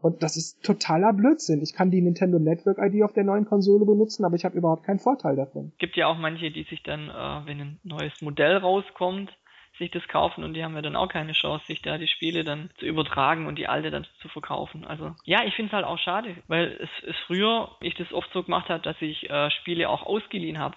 [0.00, 1.62] Und das ist totaler Blödsinn.
[1.62, 4.84] Ich kann die Nintendo Network ID auf der neuen Konsole benutzen, aber ich habe überhaupt
[4.84, 5.72] keinen Vorteil davon.
[5.78, 9.32] Gibt ja auch manche, die sich dann, äh, wenn ein neues Modell rauskommt,
[9.78, 12.44] sich das kaufen und die haben ja dann auch keine Chance, sich da die Spiele
[12.44, 14.86] dann zu übertragen und die alte dann zu verkaufen.
[14.86, 18.32] Also ja, ich finde es halt auch schade, weil es ist früher ich das oft
[18.32, 20.76] so gemacht habe, dass ich äh, Spiele auch ausgeliehen habe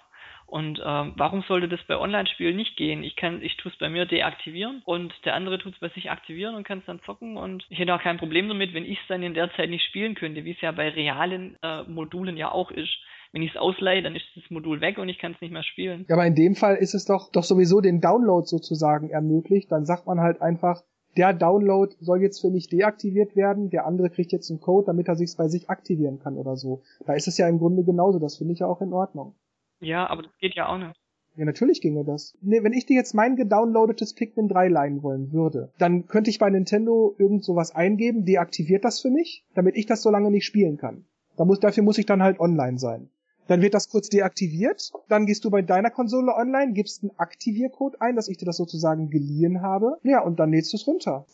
[0.50, 3.04] und ähm, warum sollte das bei Online-Spielen nicht gehen?
[3.04, 6.10] Ich kann, ich tue es bei mir deaktivieren und der andere tut es bei sich
[6.10, 8.98] aktivieren und kann es dann zocken und ich hätte auch kein Problem damit, wenn ich
[8.98, 12.36] es dann in der Zeit nicht spielen könnte, wie es ja bei realen äh, Modulen
[12.36, 12.90] ja auch ist.
[13.32, 15.62] Wenn ich es ausleihe, dann ist das Modul weg und ich kann es nicht mehr
[15.62, 16.04] spielen.
[16.08, 19.70] Ja, aber in dem Fall ist es doch, doch sowieso den Download sozusagen ermöglicht.
[19.70, 20.82] Dann sagt man halt einfach,
[21.16, 25.06] der Download soll jetzt für mich deaktiviert werden, der andere kriegt jetzt einen Code, damit
[25.06, 26.82] er sich bei sich aktivieren kann oder so.
[27.06, 29.34] Da ist es ja im Grunde genauso, das finde ich ja auch in Ordnung.
[29.80, 31.00] Ja, aber das geht ja auch nicht.
[31.36, 32.36] Ja, natürlich ginge das.
[32.42, 36.38] Nee, wenn ich dir jetzt mein gedownloadetes Pikmin 3 leihen wollen würde, dann könnte ich
[36.38, 40.44] bei Nintendo irgend sowas eingeben, deaktiviert das für mich, damit ich das so lange nicht
[40.44, 41.04] spielen kann.
[41.36, 43.08] Da muss, dafür muss ich dann halt online sein.
[43.46, 48.00] Dann wird das kurz deaktiviert, dann gehst du bei deiner Konsole online, gibst einen Aktiviercode
[48.00, 51.26] ein, dass ich dir das sozusagen geliehen habe, ja, und dann lädst du es runter.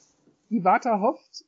[0.49, 1.45] Iwata hofft,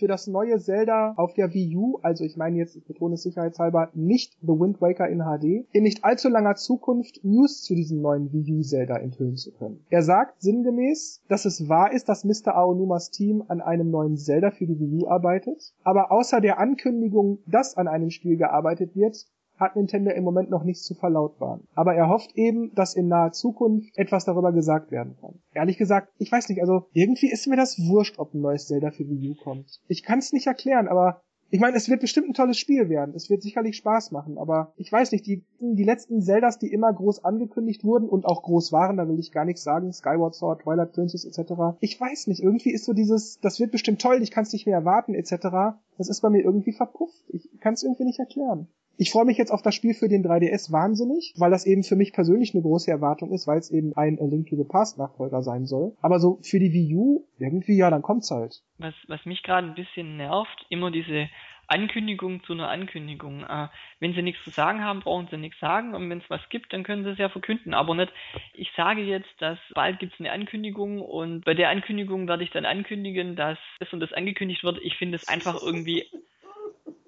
[0.00, 3.22] für das neue Zelda auf der Wii U, also ich meine jetzt, ich betone es
[3.22, 8.00] sicherheitshalber, nicht The Wind Waker in HD, in nicht allzu langer Zukunft News zu diesem
[8.00, 9.84] neuen Wii U Zelda enthüllen zu können.
[9.90, 12.56] Er sagt sinngemäß, dass es wahr ist, dass Mr.
[12.56, 17.38] Aonumas Team an einem neuen Zelda für die Wii U arbeitet, aber außer der Ankündigung,
[17.46, 19.26] dass an einem Spiel gearbeitet wird,
[19.60, 21.68] hat Nintendo im Moment noch nichts zu verlautbaren.
[21.74, 25.38] Aber er hofft eben, dass in naher Zukunft etwas darüber gesagt werden kann.
[25.52, 28.90] Ehrlich gesagt, ich weiß nicht, also irgendwie ist mir das wurscht, ob ein neues Zelda
[28.90, 29.80] für Wii U kommt.
[29.86, 31.20] Ich kann es nicht erklären, aber
[31.50, 33.14] ich meine, es wird bestimmt ein tolles Spiel werden.
[33.14, 36.92] Es wird sicherlich Spaß machen, aber ich weiß nicht, die, die letzten Zeldas, die immer
[36.92, 40.62] groß angekündigt wurden und auch groß waren, da will ich gar nichts sagen, Skyward Sword,
[40.62, 41.76] Twilight Princess etc.
[41.80, 44.66] Ich weiß nicht, irgendwie ist so dieses, das wird bestimmt toll, ich kann es nicht
[44.66, 45.76] mehr erwarten etc.
[45.98, 47.24] Das ist bei mir irgendwie verpufft.
[47.28, 48.68] Ich kann es irgendwie nicht erklären.
[48.96, 51.96] Ich freue mich jetzt auf das Spiel für den 3DS wahnsinnig, weil das eben für
[51.96, 55.42] mich persönlich eine große Erwartung ist, weil es eben ein Link to the Past Nachfolger
[55.42, 55.96] sein soll.
[56.02, 58.62] Aber so für die Wii U, irgendwie, ja, dann kommt's halt.
[58.80, 61.28] Was, was mich gerade ein bisschen nervt, immer diese
[61.70, 63.44] Ankündigung zu einer Ankündigung.
[63.44, 63.68] Äh,
[64.00, 66.72] wenn sie nichts zu sagen haben, brauchen sie nichts sagen und wenn es was gibt,
[66.72, 67.74] dann können sie es ja verkünden.
[67.74, 68.12] Aber nicht,
[68.54, 72.50] ich sage jetzt, dass bald gibt es eine Ankündigung und bei der Ankündigung werde ich
[72.50, 74.78] dann ankündigen, dass das und das angekündigt wird.
[74.82, 76.06] Ich finde es einfach irgendwie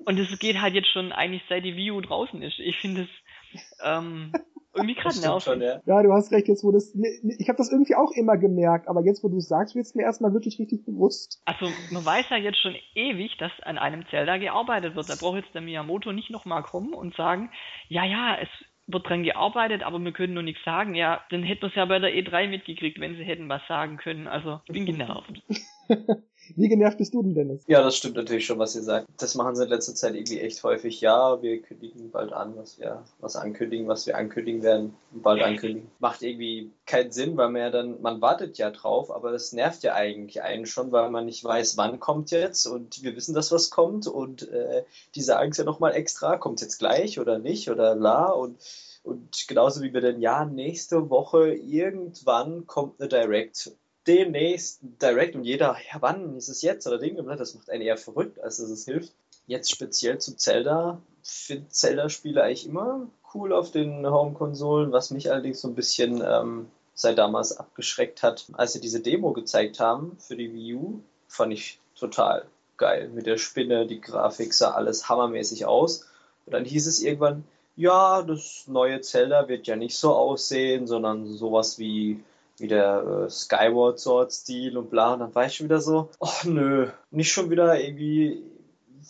[0.05, 2.59] und es geht halt jetzt schon eigentlich seit die Wii draußen ist.
[2.59, 4.33] Ich finde es ähm,
[4.75, 5.45] irgendwie gerade nervig.
[5.45, 5.81] Schon, ja.
[5.85, 6.95] ja, du hast recht, jetzt wo das.
[6.95, 9.95] Ich habe das irgendwie auch immer gemerkt, aber jetzt wo du es sagst, wird es
[9.95, 11.43] mir erstmal wirklich richtig bewusst.
[11.45, 15.09] Also man weiß ja jetzt schon ewig, dass an einem Zelda gearbeitet wird.
[15.09, 17.51] Da braucht jetzt der Miyamoto nicht nochmal kommen und sagen,
[17.89, 18.49] ja, ja, es
[18.87, 20.95] wird dran gearbeitet, aber wir können nur nichts sagen.
[20.95, 23.97] Ja, dann hätten wir es ja bei der E3 mitgekriegt, wenn sie hätten was sagen
[23.97, 24.27] können.
[24.27, 25.43] Also ich bin genervt.
[26.57, 27.63] Wie genervt bist du denn, Dennis?
[27.67, 29.07] Ja, das stimmt natürlich schon, was ihr sagt.
[29.19, 31.01] Das machen sie in letzter Zeit irgendwie echt häufig.
[31.01, 35.91] Ja, wir kündigen bald an, was wir was ankündigen, was wir ankündigen werden, bald ankündigen.
[35.99, 39.83] Macht irgendwie keinen Sinn, weil man ja dann, man wartet ja drauf, aber das nervt
[39.83, 43.53] ja eigentlich einen schon, weil man nicht weiß, wann kommt jetzt und wir wissen, dass
[43.53, 44.85] was kommt und äh,
[45.15, 48.59] die sagen es ja nochmal extra, kommt jetzt gleich oder nicht oder la und
[49.05, 53.73] und genauso wie wir dann, ja, nächste Woche irgendwann kommt eine Direct
[54.07, 57.97] demnächst direkt und jeder, ja, wann ist es jetzt oder Ding, das macht einen eher
[57.97, 59.13] verrückt, als dass es hilft.
[59.47, 65.61] Jetzt speziell zu Zelda, finde Zelda-Spiele eigentlich immer cool auf den Home-Konsolen, was mich allerdings
[65.61, 70.37] so ein bisschen ähm, seit damals abgeschreckt hat, als sie diese Demo gezeigt haben für
[70.37, 73.09] die Wii U, fand ich total geil.
[73.09, 76.09] Mit der Spinne, die Grafik sah alles hammermäßig aus.
[76.47, 77.45] Und dann hieß es irgendwann,
[77.77, 82.23] ja, das neue Zelda wird ja nicht so aussehen, sondern sowas wie
[82.59, 85.15] wie der äh, Skyward Sword Stil und bla.
[85.15, 88.43] Und dann war ich schon wieder so, ach nö, nicht schon wieder irgendwie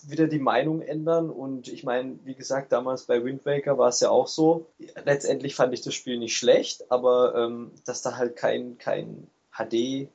[0.05, 1.31] wieder die Meinung ändern.
[1.31, 4.67] Und ich meine, wie gesagt, damals bei Wind Waker war es ja auch so.
[5.05, 10.09] Letztendlich fand ich das Spiel nicht schlecht, aber ähm, dass da halt kein, kein HD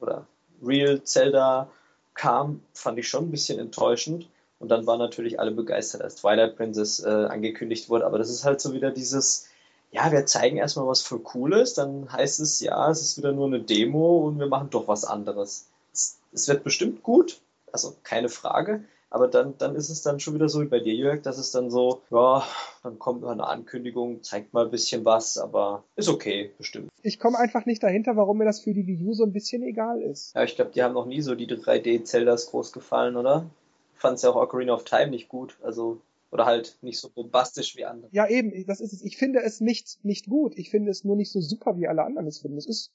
[0.00, 0.26] oder
[0.62, 1.70] Real Zelda
[2.14, 4.28] kam, fand ich schon ein bisschen enttäuschend.
[4.60, 8.06] Und dann waren natürlich alle begeistert, als Twilight Princess äh, angekündigt wurde.
[8.06, 9.48] Aber das ist halt so wieder dieses,
[9.94, 13.46] ja, wir zeigen erstmal was für Cooles, dann heißt es, ja, es ist wieder nur
[13.46, 15.68] eine Demo und wir machen doch was anderes.
[15.92, 20.34] Es, es wird bestimmt gut, also keine Frage, aber dann, dann ist es dann schon
[20.34, 22.44] wieder so wie bei dir, Jörg, dass es dann so, ja,
[22.82, 26.90] dann kommt mal eine Ankündigung, zeigt mal ein bisschen was, aber ist okay, bestimmt.
[27.02, 29.62] Ich komme einfach nicht dahinter, warum mir das für die Wii U so ein bisschen
[29.62, 30.34] egal ist.
[30.34, 33.46] Ja, ich glaube, die haben noch nie so die 3D-Zeldas groß gefallen, oder?
[33.94, 36.00] Fand es ja auch Ocarina of Time nicht gut, also
[36.34, 38.10] oder halt nicht so bombastisch wie andere.
[38.10, 39.02] Ja, eben, das ist es.
[39.02, 40.58] Ich finde es nicht, nicht gut.
[40.58, 42.58] Ich finde es nur nicht so super, wie alle anderen es finden.
[42.58, 42.90] Es ist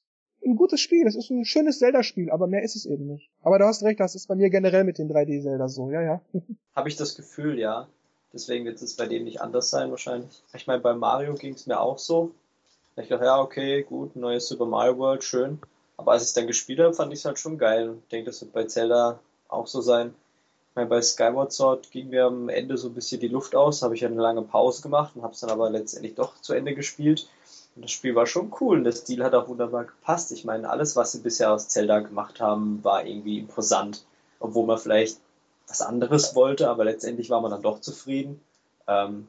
[0.45, 1.07] ein gutes Spiel.
[1.07, 3.29] Es ist ein schönes Zelda-Spiel, aber mehr ist es eben nicht.
[3.41, 6.21] Aber du hast recht, das ist bei mir generell mit den 3D-Zelda so, ja, ja.
[6.75, 7.87] Habe ich das Gefühl, ja.
[8.33, 10.43] Deswegen wird es bei dem nicht anders sein wahrscheinlich.
[10.53, 12.31] Ich meine, bei Mario ging es mir auch so.
[12.97, 15.59] Ich dachte, ja, okay, gut, neues Super Mario World, schön.
[15.95, 17.95] Aber als ich es dann gespielt habe, fand ich es halt schon geil.
[18.03, 20.13] Ich denke, das wird bei Zelda auch so sein
[20.75, 24.05] bei Skyward Sword ging mir am Ende so ein bisschen die Luft aus, habe ich
[24.05, 27.27] eine lange Pause gemacht und habe es dann aber letztendlich doch zu Ende gespielt.
[27.75, 30.31] Und das Spiel war schon cool der Stil hat auch wunderbar gepasst.
[30.31, 34.05] Ich meine, alles, was sie bisher aus Zelda gemacht haben, war irgendwie imposant.
[34.39, 35.19] Obwohl man vielleicht
[35.67, 38.41] was anderes wollte, aber letztendlich war man dann doch zufrieden.
[38.87, 39.27] Ähm,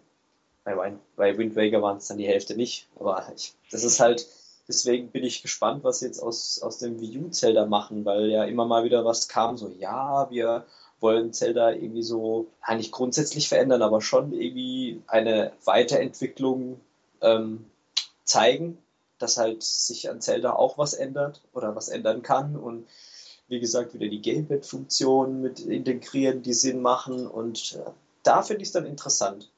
[0.65, 2.89] bei, bei Wind Waker waren es dann die Hälfte nicht.
[2.99, 4.27] Aber ich, das ist halt,
[4.69, 8.31] deswegen bin ich gespannt, was sie jetzt aus, aus dem Wii U Zelda machen, weil
[8.31, 10.65] ja immer mal wieder was kam, so, ja, wir
[11.01, 16.81] wollen Zelda irgendwie so, nicht grundsätzlich verändern, aber schon irgendwie eine Weiterentwicklung
[17.21, 17.65] ähm,
[18.25, 18.79] zeigen,
[19.19, 22.87] dass halt sich an Zelda auch was ändert oder was ändern kann und
[23.49, 27.91] wie gesagt wieder die Gamepad-Funktionen mit integrieren, die Sinn machen und äh,
[28.23, 29.51] da finde ich es dann interessant,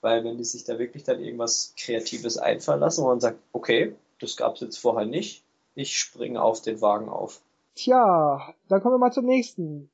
[0.00, 3.94] weil wenn die sich da wirklich dann irgendwas Kreatives einfallen lassen und man sagt, okay,
[4.20, 5.42] das gab es jetzt vorher nicht,
[5.74, 7.40] ich springe auf den Wagen auf.
[7.74, 9.88] Tja, dann kommen wir mal zum nächsten.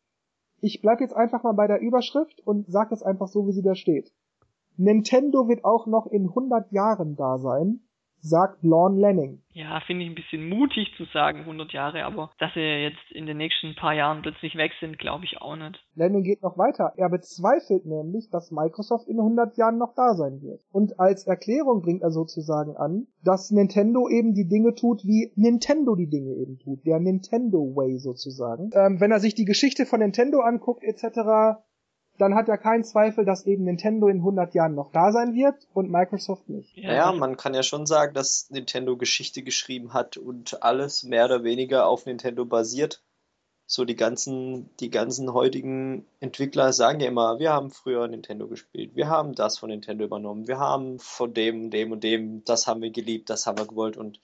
[0.66, 3.60] Ich bleib jetzt einfach mal bei der Überschrift und sag es einfach so, wie sie
[3.60, 4.14] da steht.
[4.78, 7.80] Nintendo wird auch noch in 100 Jahren da sein
[8.24, 9.42] sagt Lorne Lanning.
[9.52, 13.26] Ja, finde ich ein bisschen mutig zu sagen, 100 Jahre, aber dass sie jetzt in
[13.26, 15.78] den nächsten paar Jahren plötzlich weg sind, glaube ich auch nicht.
[15.94, 16.92] Lanning geht noch weiter.
[16.96, 20.60] Er bezweifelt nämlich, dass Microsoft in 100 Jahren noch da sein wird.
[20.72, 25.94] Und als Erklärung bringt er sozusagen an, dass Nintendo eben die Dinge tut, wie Nintendo
[25.94, 26.84] die Dinge eben tut.
[26.84, 28.70] Der Nintendo Way sozusagen.
[28.74, 31.60] Ähm, wenn er sich die Geschichte von Nintendo anguckt etc.,
[32.18, 35.66] dann hat er keinen Zweifel, dass eben Nintendo in 100 Jahren noch da sein wird
[35.72, 36.76] und Microsoft nicht.
[36.76, 41.24] Ja, ja, man kann ja schon sagen, dass Nintendo Geschichte geschrieben hat und alles mehr
[41.24, 43.02] oder weniger auf Nintendo basiert.
[43.66, 48.94] So die ganzen, die ganzen heutigen Entwickler sagen ja immer, wir haben früher Nintendo gespielt,
[48.94, 52.82] wir haben das von Nintendo übernommen, wir haben von dem, dem und dem, das haben
[52.82, 54.20] wir geliebt, das haben wir gewollt und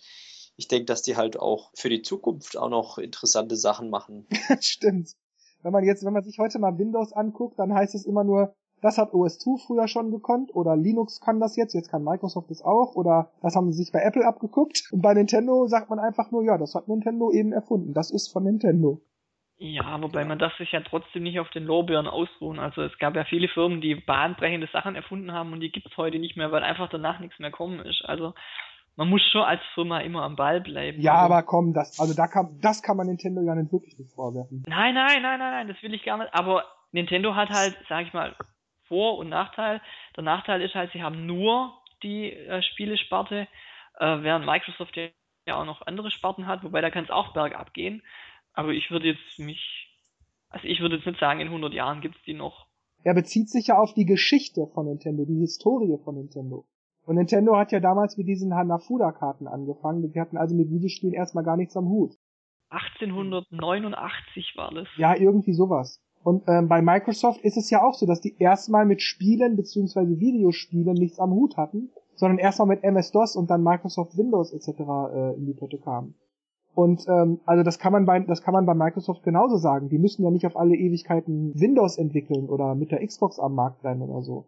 [0.56, 4.26] ich denke, dass die halt auch für die Zukunft auch noch interessante Sachen machen.
[4.60, 5.16] Stimmt.
[5.62, 8.54] Wenn man jetzt, wenn man sich heute mal Windows anguckt, dann heißt es immer nur,
[8.82, 12.62] das hat OS2 früher schon gekonnt oder Linux kann das jetzt, jetzt kann Microsoft das
[12.62, 14.88] auch oder das haben sie sich bei Apple abgeguckt.
[14.90, 17.92] Und bei Nintendo sagt man einfach nur, ja, das hat Nintendo eben erfunden.
[17.92, 19.00] Das ist von Nintendo.
[19.62, 22.58] Ja, wobei man das sich ja trotzdem nicht auf den Lorbeeren ausruhen.
[22.58, 26.18] Also es gab ja viele Firmen, die bahnbrechende Sachen erfunden haben und die gibt's heute
[26.18, 28.02] nicht mehr, weil einfach danach nichts mehr kommen ist.
[28.06, 28.32] Also
[28.96, 31.00] man muss schon als Firma immer am Ball bleiben.
[31.00, 33.98] Ja, also, aber komm, das, also da kann, das kann man Nintendo ja nicht wirklich
[33.98, 34.62] nicht vorwerfen.
[34.66, 36.32] Nein, nein, nein, nein, nein, das will ich gar nicht.
[36.34, 38.34] Aber Nintendo hat halt, sag ich mal,
[38.88, 39.80] Vor- und Nachteil.
[40.16, 41.72] Der Nachteil ist halt, sie haben nur
[42.02, 43.46] die äh, Spielesparte,
[43.98, 45.10] äh, während Microsoft ja
[45.56, 48.02] auch noch andere Sparten hat, wobei da kann es auch bergab gehen.
[48.52, 49.88] Aber ich würde jetzt mich,
[50.48, 52.66] also ich würde jetzt nicht sagen, in 100 Jahren gibt's die noch.
[53.02, 56.66] Er bezieht sich ja auf die Geschichte von Nintendo, die Historie von Nintendo.
[57.06, 60.12] Und Nintendo hat ja damals mit diesen Hanafuda-Karten angefangen.
[60.12, 62.16] Die hatten also mit Videospielen erstmal gar nichts am Hut.
[62.70, 64.88] 1889 war das.
[64.96, 66.00] Ja, irgendwie sowas.
[66.22, 70.20] Und ähm, bei Microsoft ist es ja auch so, dass die erstmal mit Spielen beziehungsweise
[70.20, 74.68] Videospielen nichts am Hut hatten, sondern erstmal mit MS-DOS und dann Microsoft Windows etc.
[74.78, 76.14] Äh, in die Pötte kamen.
[76.74, 79.88] Und ähm, also das kann man bei das kann man bei Microsoft genauso sagen.
[79.88, 83.82] Die müssen ja nicht auf alle Ewigkeiten Windows entwickeln oder mit der Xbox am Markt
[83.82, 84.46] sein oder so.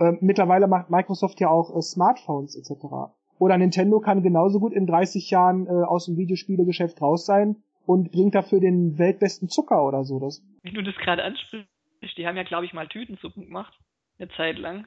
[0.00, 3.12] Ähm, mittlerweile macht Microsoft ja auch äh, Smartphones etc.
[3.38, 8.10] Oder Nintendo kann genauso gut in 30 Jahren äh, aus dem Videospielegeschäft raus sein und
[8.10, 10.18] bringt dafür den weltbesten Zucker oder so.
[10.18, 11.68] Das Wenn du das gerade ansprichst,
[12.16, 13.72] die haben ja, glaube ich, mal Tütensuppen gemacht.
[14.18, 14.86] Eine Zeit lang.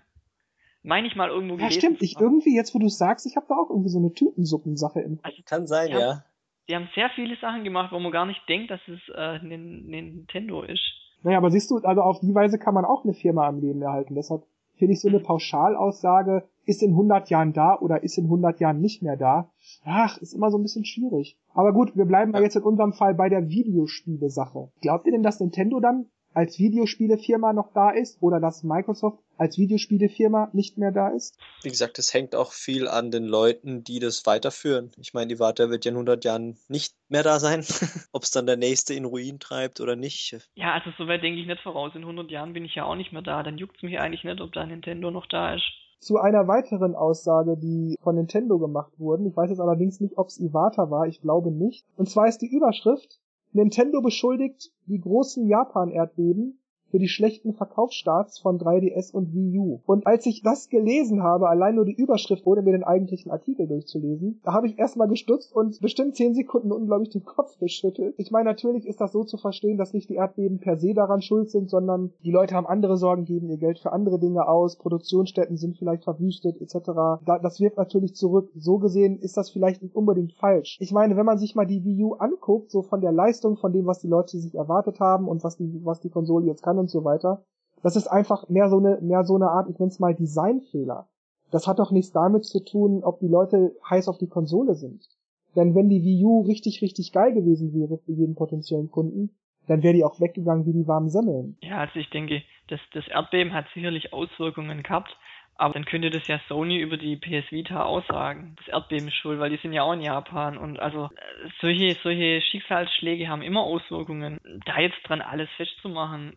[0.83, 1.73] Meine ich mal irgendwo gelesen.
[1.73, 2.01] Ja, stimmt.
[2.01, 5.19] Ich irgendwie, jetzt wo du sagst, ich habe da auch irgendwie so eine Tütensuppensache im
[5.21, 5.99] also, Kann sein, ja.
[5.99, 6.23] Haben,
[6.69, 10.61] die haben sehr viele Sachen gemacht, wo man gar nicht denkt, dass es äh, Nintendo
[10.61, 10.81] ist.
[11.23, 13.81] Naja, aber siehst du, also auf die Weise kann man auch eine Firma am Leben
[13.81, 14.15] erhalten.
[14.15, 14.43] Deshalb
[14.77, 18.79] finde ich so eine Pauschalaussage, ist in 100 Jahren da oder ist in 100 Jahren
[18.79, 19.49] nicht mehr da,
[19.83, 21.37] ach, ist immer so ein bisschen schwierig.
[21.53, 24.69] Aber gut, wir bleiben ja jetzt in unserem Fall bei der Videospiele-Sache.
[24.81, 26.07] Glaubt ihr denn, dass Nintendo dann
[26.37, 31.35] als Videospielefirma noch da ist oder dass Microsoft als Videospielefirma nicht mehr da ist?
[31.63, 34.91] Wie gesagt, es hängt auch viel an den Leuten, die das weiterführen.
[34.97, 37.61] Ich meine, die Warte wird ja in 100 Jahren nicht mehr da sein.
[38.11, 40.37] Ob es dann der nächste in Ruin treibt oder nicht.
[40.53, 41.95] Ja, also soweit denke ich nicht voraus.
[41.95, 43.41] In 100 Jahren bin ich ja auch nicht mehr da.
[43.41, 45.65] Dann juckt es mich eigentlich nicht, ob da Nintendo noch da ist.
[45.99, 49.27] Zu einer weiteren Aussage, die von Nintendo gemacht wurde.
[49.27, 51.07] Ich weiß jetzt allerdings nicht, ob es Iwata war.
[51.07, 51.83] Ich glaube nicht.
[51.95, 53.19] Und zwar ist die Überschrift
[53.57, 59.79] Nintendo beschuldigt die großen Japan-Erdbeben für die schlechten Verkaufsstarts von 3DS und Wii U.
[59.85, 63.67] Und als ich das gelesen habe, allein nur die Überschrift, ohne mir den eigentlichen Artikel
[63.67, 68.15] durchzulesen, da habe ich erstmal gestutzt und bestimmt 10 Sekunden unglaublich den Kopf geschüttelt.
[68.17, 71.21] Ich meine, natürlich ist das so zu verstehen, dass nicht die Erdbeben per se daran
[71.21, 74.77] schuld sind, sondern die Leute haben andere Sorgen, geben ihr Geld für andere Dinge aus,
[74.77, 77.21] Produktionsstätten sind vielleicht verwüstet etc.
[77.25, 78.49] das wirft natürlich zurück.
[78.55, 80.77] So gesehen ist das vielleicht nicht unbedingt falsch.
[80.79, 83.73] Ich meine, wenn man sich mal die Wii U anguckt, so von der Leistung, von
[83.73, 86.76] dem, was die Leute sich erwartet haben und was die, was die Konsole jetzt kann,
[86.77, 87.43] Jahren und so weiter.
[87.83, 91.07] Das ist einfach mehr so eine, mehr so eine Art, ich nenne es mal Designfehler.
[91.51, 95.07] Das hat doch nichts damit zu tun, ob die Leute heiß auf die Konsole sind.
[95.55, 99.31] Denn wenn die Wii U richtig, richtig geil gewesen wäre für jeden potenziellen Kunden,
[99.67, 101.57] dann wäre die auch weggegangen wie die warmen Semmeln.
[101.61, 105.15] Ja, also ich denke, das, das Erdbeben hat sicherlich Auswirkungen gehabt,
[105.55, 108.55] aber dann könnte das ja Sony über die PS Vita aussagen.
[108.57, 111.97] Das Erdbeben ist schuld, weil die sind ja auch in Japan und also äh, solche,
[112.03, 114.39] solche Schicksalsschläge haben immer Auswirkungen.
[114.65, 116.33] Da jetzt dran alles festzumachen,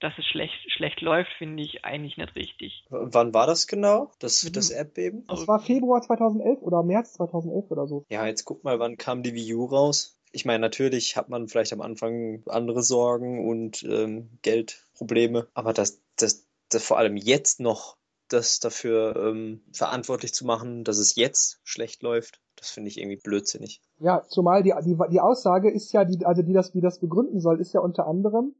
[0.00, 2.84] dass es schlecht, schlecht läuft, finde ich eigentlich nicht richtig.
[2.90, 4.52] W wann war das genau, das, mhm.
[4.52, 5.24] das Erdbeben?
[5.28, 8.04] Das war Februar 2011 oder März 2011 oder so.
[8.08, 10.18] Ja, jetzt guck mal, wann kam die Wii U raus?
[10.30, 16.02] Ich meine, natürlich hat man vielleicht am Anfang andere Sorgen und ähm, Geldprobleme, aber das,
[16.16, 17.96] das, das vor allem jetzt noch
[18.28, 23.16] das dafür ähm, verantwortlich zu machen, dass es jetzt schlecht läuft, das finde ich irgendwie
[23.16, 23.80] blödsinnig.
[23.98, 27.40] Ja, zumal die, die, die Aussage ist ja, die, also die das, die das begründen
[27.40, 28.54] soll, ist ja unter anderem,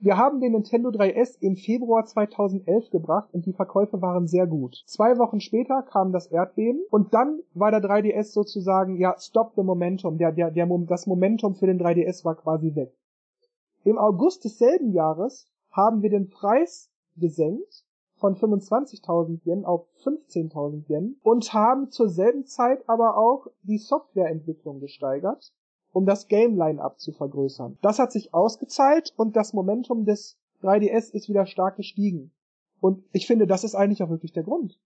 [0.00, 4.82] Wir haben den Nintendo 3DS im Februar 2011 gebracht und die Verkäufe waren sehr gut.
[4.86, 9.62] Zwei Wochen später kam das Erdbeben und dann war der 3DS sozusagen, ja, stop the
[9.62, 10.18] momentum.
[10.18, 12.92] Der, der, der, das Momentum für den 3DS war quasi weg.
[13.84, 17.84] Im August desselben Jahres haben wir den Preis gesenkt
[18.16, 24.80] von 25.000 Yen auf 15.000 Yen und haben zur selben Zeit aber auch die Softwareentwicklung
[24.80, 25.52] gesteigert
[25.94, 27.78] um das Game-Line-Up zu vergrößern.
[27.80, 32.32] Das hat sich ausgezahlt und das Momentum des 3DS ist wieder stark gestiegen.
[32.80, 34.78] Und ich finde, das ist eigentlich auch wirklich der Grund.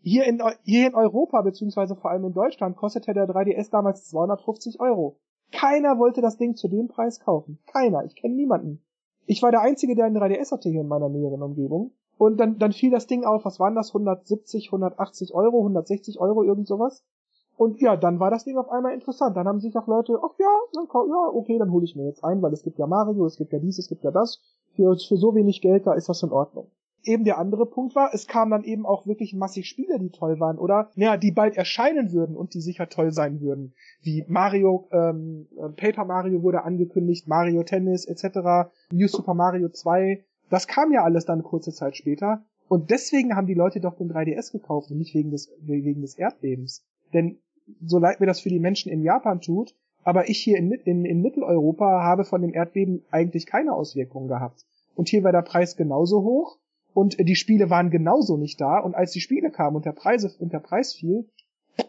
[0.00, 4.80] Hier in, hier in Europa, beziehungsweise vor allem in Deutschland, kostete der 3DS damals 250
[4.80, 5.20] Euro.
[5.52, 7.58] Keiner wollte das Ding zu dem Preis kaufen.
[7.66, 8.04] Keiner.
[8.04, 8.82] Ich kenne niemanden.
[9.26, 11.92] Ich war der Einzige, der einen 3DS hatte hier in meiner näheren Umgebung.
[12.16, 13.90] Und dann, dann fiel das Ding auf, was waren das?
[13.90, 17.04] 170, 180 Euro, 160 Euro, irgend sowas.
[17.56, 19.36] Und ja, dann war das Ding auf einmal interessant.
[19.36, 22.24] Dann haben sich auch Leute, ach ja, dann, ja, okay, dann hole ich mir jetzt
[22.24, 24.40] ein, weil es gibt ja Mario, es gibt ja dies, es gibt ja das.
[24.74, 26.70] Für, für so wenig Geld, da ist das in Ordnung.
[27.04, 30.38] Eben der andere Punkt war, es kamen dann eben auch wirklich massig Spiele, die toll
[30.38, 30.90] waren, oder?
[30.94, 33.74] Ja, die bald erscheinen würden und die sicher toll sein würden.
[34.02, 40.24] Wie Mario, ähm, äh, Paper Mario wurde angekündigt, Mario Tennis etc., New Super Mario 2.
[40.48, 42.44] Das kam ja alles dann kurze Zeit später.
[42.68, 46.16] Und deswegen haben die Leute doch den 3DS gekauft und nicht wegen des, wegen des
[46.16, 46.84] Erdbebens.
[47.12, 47.38] Denn
[47.84, 51.04] so leid mir das für die Menschen in Japan tut, aber ich hier in, in,
[51.04, 54.64] in Mitteleuropa habe von dem Erdbeben eigentlich keine Auswirkungen gehabt.
[54.94, 56.58] Und hier war der Preis genauso hoch
[56.92, 58.78] und die Spiele waren genauso nicht da.
[58.78, 61.28] Und als die Spiele kamen und der, Preis, und der Preis fiel,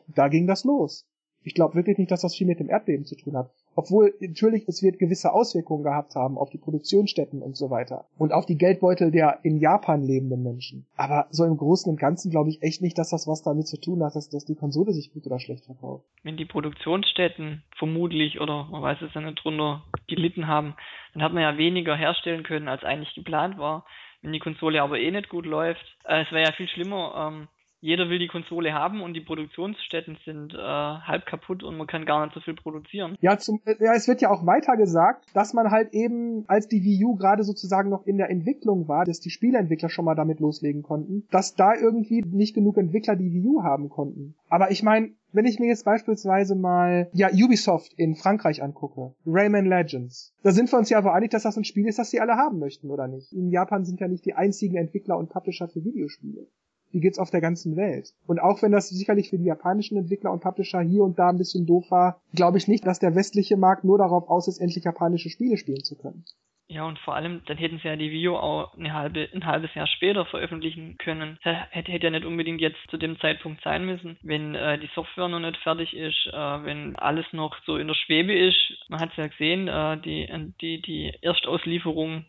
[0.08, 1.08] da ging das los.
[1.44, 3.52] Ich glaube wirklich nicht, dass das viel mit dem Erdbeben zu tun hat.
[3.76, 8.32] Obwohl natürlich es wird gewisse Auswirkungen gehabt haben auf die Produktionsstätten und so weiter und
[8.32, 10.86] auf die Geldbeutel der in Japan lebenden Menschen.
[10.96, 13.80] Aber so im Großen und Ganzen glaube ich echt nicht, dass das was damit zu
[13.80, 16.06] tun hat, dass, dass die Konsole sich gut oder schlecht verkauft.
[16.22, 20.76] Wenn die Produktionsstätten vermutlich oder man weiß es ja nicht drunter gelitten haben,
[21.14, 23.86] dann hat man ja weniger herstellen können, als eigentlich geplant war.
[24.22, 27.48] Wenn die Konsole aber eh nicht gut läuft, äh, es wäre ja viel schlimmer, ähm,
[27.84, 32.06] jeder will die Konsole haben und die Produktionsstätten sind äh, halb kaputt und man kann
[32.06, 33.18] gar nicht so viel produzieren.
[33.20, 36.82] Ja, zum, ja, es wird ja auch weiter gesagt, dass man halt eben, als die
[36.82, 40.40] Wii U gerade sozusagen noch in der Entwicklung war, dass die Spieleentwickler schon mal damit
[40.40, 44.36] loslegen konnten, dass da irgendwie nicht genug Entwickler die Wii U haben konnten.
[44.48, 49.66] Aber ich meine, wenn ich mir jetzt beispielsweise mal ja Ubisoft in Frankreich angucke, Rayman
[49.66, 52.22] Legends, da sind wir uns ja aber einig, dass das ein Spiel ist, das sie
[52.22, 53.34] alle haben möchten, oder nicht?
[53.34, 56.48] In Japan sind ja nicht die einzigen Entwickler und Publisher für Videospiele
[56.94, 58.14] die gibt's auf der ganzen Welt.
[58.28, 61.38] Und auch wenn das sicherlich für die japanischen Entwickler und Publisher hier und da ein
[61.38, 64.84] bisschen doof war, glaube ich nicht, dass der westliche Markt nur darauf aus ist, endlich
[64.84, 66.26] japanische Spiele spielen zu können.
[66.68, 69.86] Ja, und vor allem, dann hätten sie ja die Video auch halbe, ein halbes Jahr
[69.86, 71.38] später veröffentlichen können.
[71.42, 75.28] Hätte, hätte ja nicht unbedingt jetzt zu dem Zeitpunkt sein müssen, wenn äh, die Software
[75.28, 78.58] noch nicht fertig ist, äh, wenn alles noch so in der Schwebe ist.
[78.88, 80.28] Man hat es ja gesehen, äh, die,
[80.62, 82.26] die, die Erstauslieferung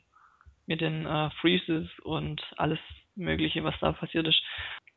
[0.67, 2.81] mit den äh, Freezes und alles
[3.17, 4.43] Mögliche, was da passiert ist.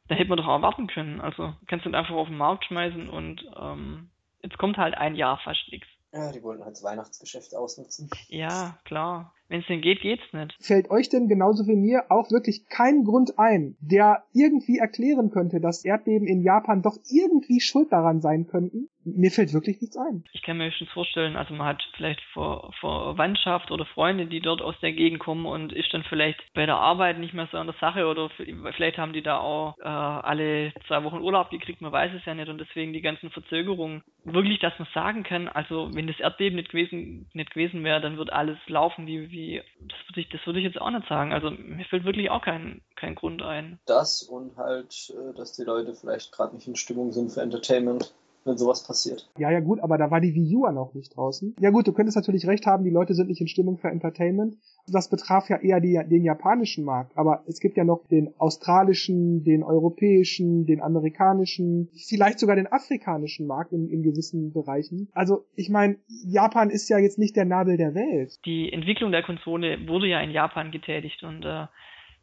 [0.07, 1.22] Da hätte man doch auch warten können.
[1.22, 4.09] Also kannst du einfach auf den Markt schmeißen und ähm,
[4.41, 5.88] jetzt kommt halt ein Jahr fast nichts.
[6.13, 8.09] Ja, die wollten halt das Weihnachtsgeschäft ausnutzen.
[8.30, 9.34] Ja, klar.
[9.49, 10.55] Wenn es denn geht, geht's nicht.
[10.59, 15.61] Fällt euch denn genauso wie mir auch wirklich kein Grund ein, der irgendwie erklären könnte,
[15.61, 18.89] dass Erdbeben in Japan doch irgendwie schuld daran sein könnten?
[19.05, 20.25] Mir fällt wirklich nichts ein.
[20.33, 24.61] Ich kann mir höchstens vorstellen, also man hat vielleicht Ver Verwandtschaft oder Freunde, die dort
[24.61, 27.67] aus der Gegend kommen und ist dann vielleicht bei der Arbeit nicht mehr so an
[27.67, 28.29] der Sache oder
[28.75, 32.33] vielleicht haben die da auch äh, alle zwei Wochen Urlaub gekriegt, man weiß es ja
[32.33, 34.03] nicht und deswegen die ganzen Verzögerungen.
[34.25, 38.17] Wirklich, dass man sagen kann, also wenn das Erdbeben nicht gewesen, nicht gewesen wäre, dann
[38.17, 39.36] wird alles laufen wie, wie
[39.79, 41.33] das würde ich, das ich jetzt auch nicht sagen.
[41.33, 43.79] Also mir fällt wirklich auch kein, kein Grund ein.
[43.85, 48.13] Das und halt, äh, dass die Leute vielleicht gerade nicht in Stimmung sind für Entertainment
[48.47, 49.29] wenn sowas passiert.
[49.37, 51.55] Ja, ja gut, aber da war die Wii U noch nicht draußen.
[51.59, 54.57] Ja gut, du könntest natürlich recht haben, die Leute sind nicht in Stimmung für Entertainment.
[54.87, 59.43] Das betraf ja eher die, den japanischen Markt, aber es gibt ja noch den australischen,
[59.43, 65.09] den europäischen, den amerikanischen, vielleicht sogar den afrikanischen Markt in, in gewissen Bereichen.
[65.13, 68.39] Also ich meine, Japan ist ja jetzt nicht der Nabel der Welt.
[68.45, 71.65] Die Entwicklung der Konsole wurde ja in Japan getätigt und äh,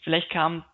[0.02, 0.64] vielleicht kam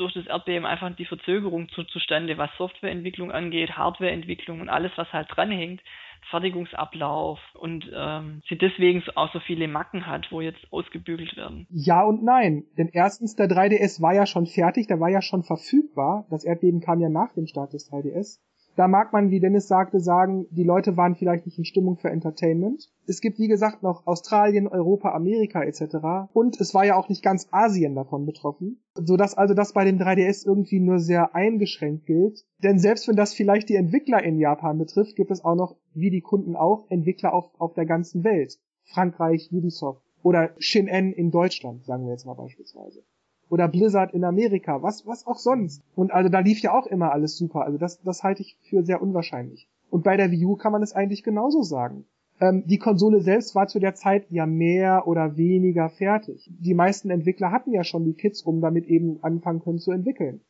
[0.00, 5.12] durch das Erdbeben einfach die Verzögerung zu, zustande, was Softwareentwicklung angeht, Hardwareentwicklung und alles, was
[5.12, 5.82] halt dranhängt,
[6.30, 11.66] Fertigungsablauf und ähm, sie deswegen auch so viele Macken hat, wo jetzt ausgebügelt werden.
[11.70, 15.42] Ja und nein, denn erstens der 3DS war ja schon fertig, der war ja schon
[15.42, 16.26] verfügbar.
[16.30, 18.40] Das Erdbeben kam ja nach dem Start des 3DS.
[18.76, 22.10] Da mag man, wie Dennis sagte, sagen, die Leute waren vielleicht nicht in Stimmung für
[22.10, 22.90] Entertainment.
[23.06, 26.32] Es gibt, wie gesagt, noch Australien, Europa, Amerika etc.
[26.32, 29.98] Und es war ja auch nicht ganz Asien davon betroffen, sodass also das bei dem
[29.98, 32.44] 3DS irgendwie nur sehr eingeschränkt gilt.
[32.62, 36.10] Denn selbst wenn das vielleicht die Entwickler in Japan betrifft, gibt es auch noch, wie
[36.10, 38.58] die Kunden auch, Entwickler auf, auf der ganzen Welt.
[38.84, 43.02] Frankreich, Ubisoft, Oder Shin-En in Deutschland, sagen wir jetzt mal beispielsweise.
[43.50, 45.82] Oder Blizzard in Amerika, was, was auch sonst.
[45.96, 47.62] Und also da lief ja auch immer alles super.
[47.62, 49.68] Also das, das halte ich für sehr unwahrscheinlich.
[49.90, 52.06] Und bei der Wii U kann man es eigentlich genauso sagen.
[52.40, 56.48] Ähm, die Konsole selbst war zu der Zeit ja mehr oder weniger fertig.
[56.58, 60.40] Die meisten Entwickler hatten ja schon die Kits, um damit eben anfangen können zu entwickeln.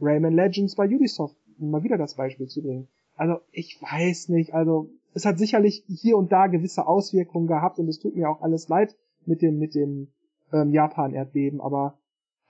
[0.00, 2.88] Rayman Legends bei Ubisoft, um mal wieder das Beispiel zu bringen.
[3.16, 7.88] Also ich weiß nicht, also es hat sicherlich hier und da gewisse Auswirkungen gehabt und
[7.88, 8.96] es tut mir auch alles leid
[9.26, 10.08] mit dem mit dem
[10.52, 11.98] ähm, Japan-Erdbeben, aber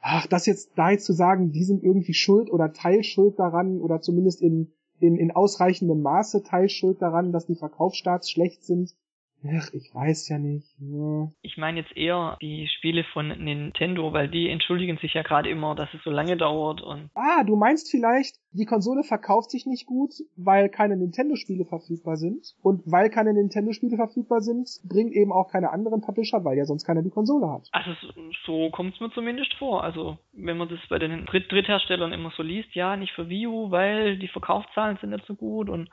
[0.08, 4.00] ach, das jetzt da jetzt zu sagen, die sind irgendwie schuld oder Teilschuld daran oder
[4.00, 8.94] zumindest in in, in ausreichendem Maße Teilschuld daran, dass die Verkaufsstarts schlecht sind,
[9.44, 10.66] Ach, ich weiß ja nicht.
[10.80, 11.30] Ja.
[11.42, 15.74] Ich meine jetzt eher die Spiele von Nintendo, weil die entschuldigen sich ja gerade immer,
[15.74, 17.10] dass es so lange dauert und.
[17.14, 22.54] Ah, du meinst vielleicht, die Konsole verkauft sich nicht gut, weil keine Nintendo-Spiele verfügbar sind.
[22.62, 26.84] Und weil keine Nintendo-Spiele verfügbar sind, bringen eben auch keine anderen Publisher, weil ja sonst
[26.84, 27.68] keiner die Konsole hat.
[27.70, 27.92] Also
[28.44, 29.84] so kommt es mir zumindest vor.
[29.84, 33.46] Also wenn man das bei den Dritt Drittherstellern immer so liest, ja, nicht für Wii
[33.46, 35.88] U, weil die Verkaufszahlen sind nicht so gut und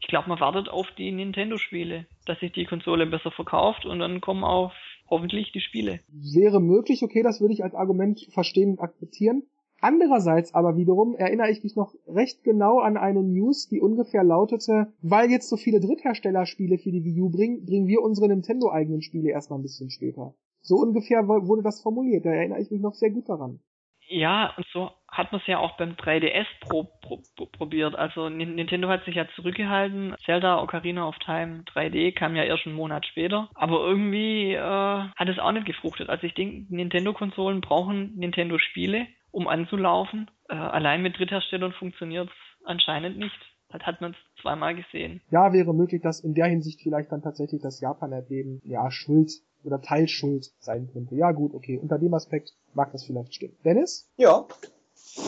[0.00, 4.20] ich glaube, man wartet auf die Nintendo-Spiele, dass sich die Konsole besser verkauft und dann
[4.20, 4.72] kommen auch
[5.08, 6.00] hoffentlich die Spiele.
[6.08, 9.44] Wäre möglich, okay, das würde ich als Argument verstehen und akzeptieren.
[9.80, 14.92] Andererseits aber wiederum erinnere ich mich noch recht genau an eine News, die ungefähr lautete,
[15.02, 19.30] weil jetzt so viele Drittherstellerspiele für die Wii U bringen, bringen wir unsere Nintendo-eigenen Spiele
[19.30, 20.34] erstmal ein bisschen später.
[20.62, 23.60] So ungefähr wurde das formuliert, da erinnere ich mich noch sehr gut daran.
[24.08, 27.96] Ja, und so hat man es ja auch beim 3DS pro, pro, pro, probiert.
[27.96, 30.14] Also Nintendo hat sich ja zurückgehalten.
[30.24, 33.48] Zelda Ocarina of Time 3D kam ja erst einen Monat später.
[33.54, 36.08] Aber irgendwie äh, hat es auch nicht gefruchtet.
[36.08, 40.30] Also ich denke, Nintendo-Konsolen brauchen Nintendo-Spiele, um anzulaufen.
[40.48, 43.36] Äh, allein mit Drittherstellern funktioniert es anscheinend nicht.
[43.68, 45.20] Das hat man zweimal gesehen.
[45.30, 49.32] Ja, wäre möglich, dass in der Hinsicht vielleicht dann tatsächlich das Japan-Erdbeben ja schuld
[49.66, 51.14] oder Teilschuld sein könnte.
[51.14, 53.56] Ja gut, okay, unter dem Aspekt mag das vielleicht stimmen.
[53.64, 54.08] Dennis?
[54.16, 54.46] Ja,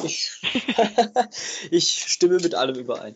[0.04, 0.30] ich,
[1.70, 3.14] ich stimme mit allem überein.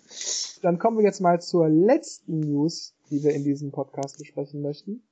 [0.62, 5.02] Dann kommen wir jetzt mal zur letzten News, die wir in diesem Podcast besprechen möchten.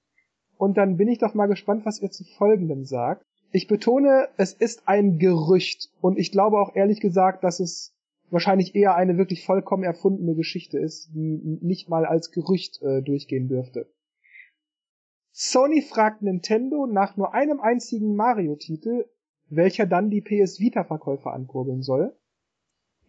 [0.56, 3.24] Und dann bin ich doch mal gespannt, was ihr zu folgendem sagt.
[3.52, 5.90] Ich betone, es ist ein Gerücht.
[6.00, 7.94] Und ich glaube auch ehrlich gesagt, dass es
[8.30, 13.48] wahrscheinlich eher eine wirklich vollkommen erfundene Geschichte ist, die nicht mal als Gerücht äh, durchgehen
[13.48, 13.86] dürfte.
[15.32, 19.06] Sony fragt Nintendo nach nur einem einzigen Mario-Titel,
[19.48, 22.16] welcher dann die PS Vita-Verkäufe ankurbeln soll.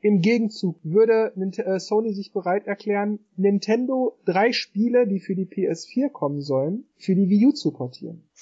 [0.02, 6.10] Im Gegenzug würde äh, Sony sich bereit erklären, Nintendo drei Spiele, die für die PS4
[6.10, 8.30] kommen sollen, für die Wii U zu portieren.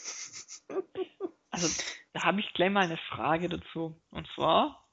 [1.51, 1.67] Also,
[2.13, 3.99] da habe ich gleich mal eine Frage dazu.
[4.11, 4.87] Und zwar,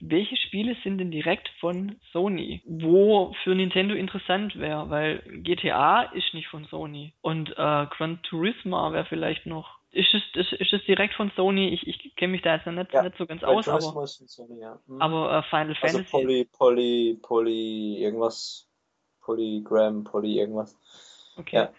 [0.00, 6.34] welche Spiele sind denn direkt von Sony, wo für Nintendo interessant wäre, weil GTA ist
[6.34, 9.78] nicht von Sony und äh, Gran Turismo wäre vielleicht noch.
[9.90, 11.68] Ist es, ist, ist es direkt von Sony?
[11.70, 14.06] Ich, ich kenne mich da jetzt nicht, ja, nicht so ganz aus, Turismo aber, von
[14.06, 14.78] Sony, ja.
[14.86, 15.00] Hm.
[15.00, 16.10] aber äh, Final also Fantasy.
[16.10, 18.68] Poly, Poly, Poly, irgendwas.
[19.22, 20.74] Polygram, Poly, irgendwas.
[21.36, 21.56] Okay.
[21.56, 21.72] Ja.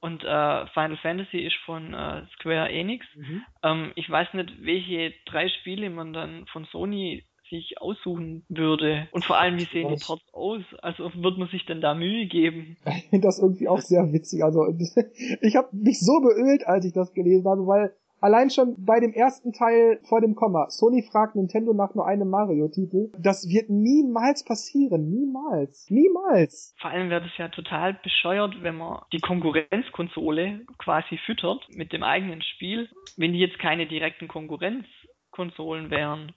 [0.00, 3.06] Und äh, Final Fantasy ist von äh, Square Enix.
[3.14, 3.44] Mhm.
[3.62, 9.08] Ähm, ich weiß nicht, welche drei Spiele man dann von Sony sich aussuchen würde.
[9.12, 10.62] Und vor allem, wie sehen die Ports aus?
[10.80, 12.76] Also wird man sich denn da Mühe geben?
[12.86, 14.42] Ich finde das irgendwie auch sehr witzig.
[14.42, 14.66] Also
[15.42, 17.92] ich habe mich so beölt, als ich das gelesen habe, weil
[18.22, 20.68] Allein schon bei dem ersten Teil vor dem Komma.
[20.68, 23.10] Sony fragt Nintendo nach nur einem Mario-Titel.
[23.18, 25.08] Das wird niemals passieren.
[25.08, 25.88] Niemals.
[25.88, 26.74] Niemals.
[26.78, 32.02] Vor allem wäre das ja total bescheuert, wenn man die Konkurrenzkonsole quasi füttert mit dem
[32.02, 36.34] eigenen Spiel, wenn die jetzt keine direkten Konkurrenzkonsolen wären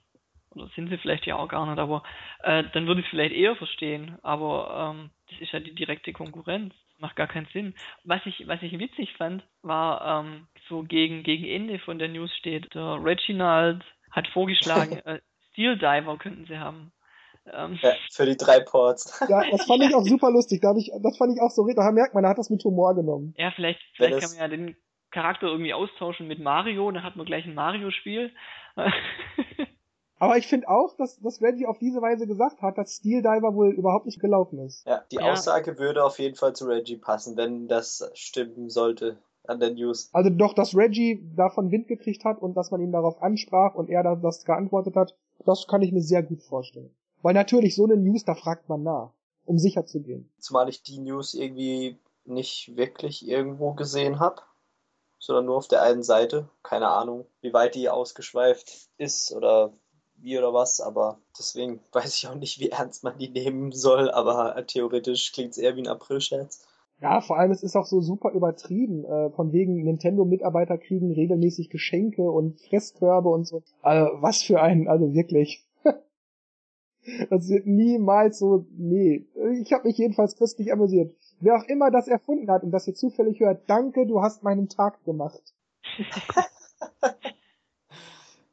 [0.54, 2.02] oder sind sie vielleicht ja auch gar nicht, aber
[2.42, 4.18] äh, dann würde ich es vielleicht eher verstehen.
[4.22, 6.74] Aber ähm, das ist ja die direkte Konkurrenz.
[6.98, 7.74] Macht gar keinen Sinn.
[8.04, 12.34] Was ich, was ich witzig fand, war ähm, so gegen, gegen Ende von der News
[12.36, 16.92] steht, der Reginald hat vorgeschlagen, äh, Steel Diver könnten sie haben.
[17.52, 19.20] Ähm, ja, für die drei Ports.
[19.28, 20.62] Ja, das fand ich auch super lustig.
[20.62, 22.94] Da ich, das fand ich auch so, da merkt man, er hat das mit Humor
[22.94, 23.34] genommen.
[23.36, 24.76] Ja, vielleicht, vielleicht kann man ja den
[25.10, 28.32] Charakter irgendwie austauschen mit Mario, dann hat man gleich ein Mario-Spiel.
[30.18, 33.54] Aber ich finde auch, dass, dass Reggie auf diese Weise gesagt hat, dass Steel Diver
[33.54, 34.86] wohl überhaupt nicht gelaufen ist.
[34.86, 35.32] Ja, die ja.
[35.32, 40.10] Aussage würde auf jeden Fall zu Reggie passen, wenn das stimmen sollte an der News.
[40.12, 43.90] Also doch, dass Reggie davon Wind gekriegt hat und dass man ihn darauf ansprach und
[43.90, 46.94] er das geantwortet hat, das kann ich mir sehr gut vorstellen.
[47.22, 49.10] Weil natürlich so eine News, da fragt man nach,
[49.44, 50.30] um sicher zu gehen.
[50.38, 54.42] Zumal ich die News irgendwie nicht wirklich irgendwo gesehen habe,
[55.18, 56.48] sondern nur auf der einen Seite.
[56.62, 59.72] Keine Ahnung, wie weit die ausgeschweift ist oder
[60.24, 64.10] wie oder was, aber deswegen weiß ich auch nicht, wie ernst man die nehmen soll,
[64.10, 66.66] aber theoretisch klingt es eher wie ein April-Scherz.
[67.00, 69.04] Ja, vor allem es ist auch so super übertrieben.
[69.04, 73.62] Äh, von wegen Nintendo-Mitarbeiter kriegen regelmäßig Geschenke und Fresskörbe und so.
[73.82, 75.66] Also, was für ein, also wirklich.
[77.30, 79.26] das wird niemals so, nee.
[79.60, 81.14] Ich habe mich jedenfalls köstlich amüsiert.
[81.40, 84.68] Wer auch immer das erfunden hat und das hier zufällig hört, danke, du hast meinen
[84.68, 85.42] Tag gemacht.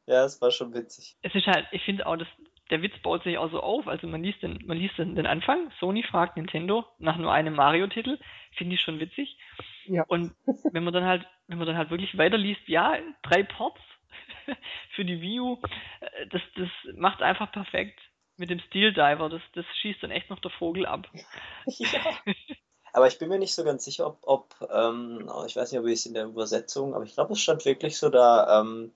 [0.05, 1.17] ja, es war schon witzig.
[1.21, 2.27] Es ist halt, ich finde auch, dass
[2.71, 3.87] der Witz baut sich auch so auf.
[3.87, 5.71] Also man liest den, man liest den, den Anfang.
[5.79, 8.17] Sony fragt Nintendo nach nur einem Mario-Titel.
[8.57, 9.37] Finde ich schon witzig.
[9.85, 10.03] Ja.
[10.07, 10.33] Und
[10.71, 13.81] wenn man dann halt, wenn man dann halt wirklich weiterliest, ja, drei Ports
[14.95, 15.57] für die Wii U,
[15.99, 17.99] äh, das, das macht einfach perfekt
[18.37, 19.29] mit dem Steel Diver.
[19.29, 21.07] Das, das schießt dann echt noch der Vogel ab.
[21.65, 21.99] ja.
[22.93, 25.87] Aber ich bin mir nicht so ganz sicher, ob, ob ähm, ich weiß nicht, ob
[25.87, 28.91] ich es in der Übersetzung, aber ich glaube, es stand wirklich so da, ähm,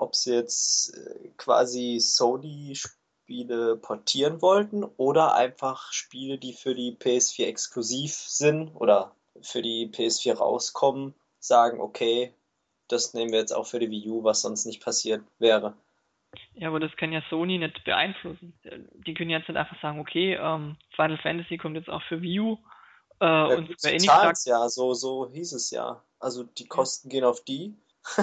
[0.00, 6.96] ob sie jetzt äh, quasi Sony Spiele portieren wollten oder einfach Spiele, die für die
[6.96, 12.34] PS4 exklusiv sind oder für die PS4 rauskommen, sagen, okay,
[12.88, 15.74] das nehmen wir jetzt auch für die Wii U, was sonst nicht passiert wäre.
[16.54, 18.58] Ja, aber das kann ja Sony nicht beeinflussen.
[19.06, 22.40] Die können jetzt nicht einfach sagen, okay, ähm, Final Fantasy kommt jetzt auch für Wii
[22.40, 22.58] U.
[23.20, 26.02] Äh, ja, und gut, sagt, ja, so, so hieß es ja.
[26.18, 27.76] Also die Kosten gehen auf die.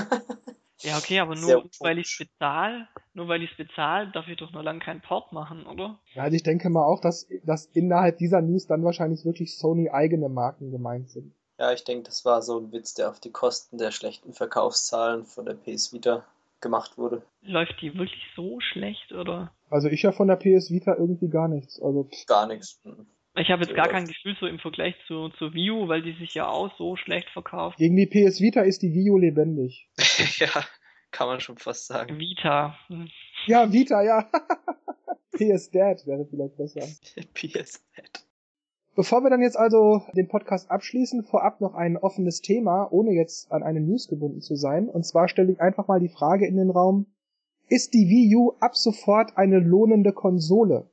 [0.81, 4.37] Ja, okay, aber nur weil ich es bezahle, nur weil ich es bezahle, darf ich
[4.37, 5.99] doch noch lange keinen Port machen, oder?
[6.13, 9.89] Ja, also ich denke mal auch, dass, dass innerhalb dieser News dann wahrscheinlich wirklich Sony
[9.89, 11.33] eigene Marken gemeint sind.
[11.59, 15.25] Ja, ich denke, das war so ein Witz, der auf die Kosten der schlechten Verkaufszahlen
[15.25, 16.23] von der PS Vita
[16.61, 17.23] gemacht wurde.
[17.41, 19.51] Läuft die wirklich so schlecht, oder?
[19.69, 21.81] Also ich ja von der PS Vita irgendwie gar nichts.
[21.81, 22.79] Also gar nichts.
[22.83, 23.07] Mhm.
[23.39, 26.13] Ich habe jetzt gar kein Gefühl so im Vergleich zu, zu Wii U, weil die
[26.13, 27.77] sich ja auch so schlecht verkauft.
[27.77, 29.89] Gegen die PS Vita ist die Wii U lebendig.
[30.39, 30.49] ja,
[31.11, 32.19] kann man schon fast sagen.
[32.19, 32.77] Vita.
[32.87, 33.09] Hm.
[33.45, 34.23] Ja, Vita, ja.
[35.31, 36.81] PS Dad wäre vielleicht besser.
[37.33, 38.25] PS Dad.
[38.95, 43.51] Bevor wir dann jetzt also den Podcast abschließen, vorab noch ein offenes Thema, ohne jetzt
[43.51, 44.89] an eine News gebunden zu sein.
[44.89, 47.05] Und zwar stelle ich einfach mal die Frage in den Raum,
[47.69, 50.89] ist die Wii U ab sofort eine lohnende Konsole?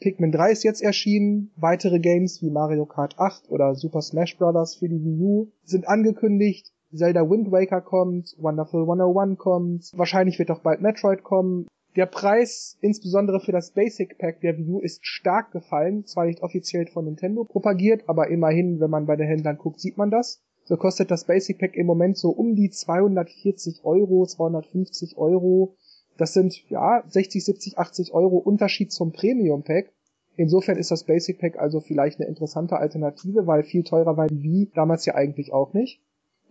[0.00, 4.74] Pikmin 3 ist jetzt erschienen, weitere Games wie Mario Kart 8 oder Super Smash Bros.
[4.76, 10.50] für die Wii U sind angekündigt, Zelda Wind Waker kommt, Wonderful 101 kommt, wahrscheinlich wird
[10.50, 11.66] auch bald Metroid kommen.
[11.96, 16.42] Der Preis, insbesondere für das Basic Pack der Wii U, ist stark gefallen, zwar nicht
[16.42, 20.42] offiziell von Nintendo propagiert, aber immerhin, wenn man bei den Händlern guckt, sieht man das.
[20.64, 25.76] So kostet das Basic Pack im Moment so um die 240 Euro, 250 Euro.
[26.16, 29.92] Das sind ja 60, 70, 80 Euro Unterschied zum Premium Pack.
[30.36, 34.42] Insofern ist das Basic Pack also vielleicht eine interessante Alternative, weil viel teurer war die
[34.42, 36.00] Wii damals ja eigentlich auch nicht.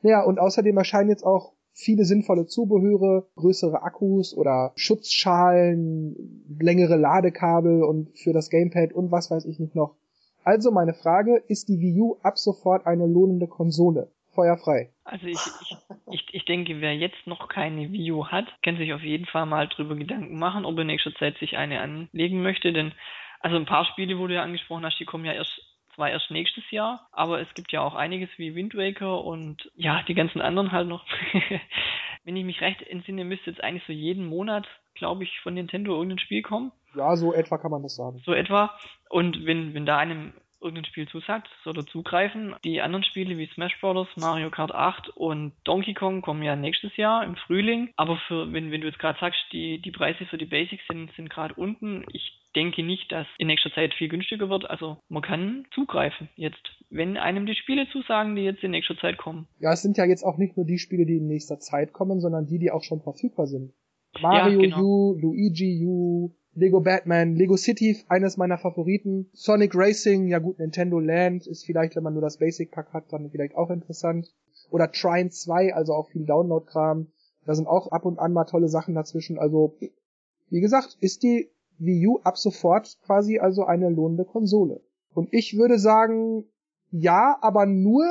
[0.02, 7.84] Naja, und außerdem erscheinen jetzt auch viele sinnvolle Zubehöre, größere Akkus oder Schutzschalen, längere Ladekabel
[7.84, 9.96] und für das Gamepad und was weiß ich nicht noch.
[10.44, 14.12] Also meine Frage, ist die Wii U ab sofort eine lohnende Konsole?
[14.36, 14.92] Feuerfrei.
[15.04, 15.78] Also ich, ich,
[16.12, 19.46] ich, ich denke, wer jetzt noch keine Wii U hat, kann sich auf jeden Fall
[19.46, 22.94] mal drüber Gedanken machen, ob er in nächster Zeit sich eine anlegen möchte, denn
[23.40, 25.62] also ein paar Spiele, wo du ja angesprochen hast, die kommen ja erst
[25.96, 30.04] zwar erst nächstes Jahr, aber es gibt ja auch einiges wie Wind Waker und ja,
[30.04, 31.06] die ganzen anderen halt noch.
[32.24, 35.94] Wenn ich mich recht entsinne, müsste jetzt eigentlich so jeden Monat, glaube ich, von Nintendo
[35.94, 36.72] irgendein Spiel kommen.
[36.96, 38.22] Ja, so etwa kann man das sagen.
[38.26, 38.76] So etwa.
[39.10, 42.56] Und wenn, wenn da einem irgendein Spiel zusagt, soll er zugreifen.
[42.64, 46.96] Die anderen Spiele wie Smash Bros., Mario Kart 8 und Donkey Kong kommen ja nächstes
[46.98, 47.90] Jahr im Frühling.
[47.96, 51.12] Aber für, wenn, wenn du jetzt gerade sagst, die, die Preise für die Basics sind,
[51.16, 54.70] sind gerade unten, ich denke nicht, dass in nächster Zeit viel günstiger wird.
[54.70, 59.18] Also man kann zugreifen jetzt, wenn einem die Spiele zusagen, die jetzt in nächster Zeit
[59.18, 59.48] kommen.
[59.60, 62.20] Ja, es sind ja jetzt auch nicht nur die Spiele, die in nächster Zeit kommen,
[62.20, 63.74] sondern die, die auch schon verfügbar sind.
[64.22, 64.82] Mario ja, genau.
[64.82, 69.30] U, Luigi U, Lego Batman, Lego City, eines meiner Favoriten.
[69.34, 73.12] Sonic Racing, ja gut, Nintendo Land ist vielleicht, wenn man nur das Basic Pack hat,
[73.12, 74.34] dann vielleicht auch interessant.
[74.72, 77.08] Oder Trine 2, also auch viel Download-Kram.
[77.46, 79.38] Da sind auch ab und an mal tolle Sachen dazwischen.
[79.38, 79.76] Also,
[80.50, 84.82] wie gesagt, ist die Wii U ab sofort quasi also eine lohnende Konsole.
[85.14, 86.46] Und ich würde sagen,
[86.92, 88.06] ja, aber nur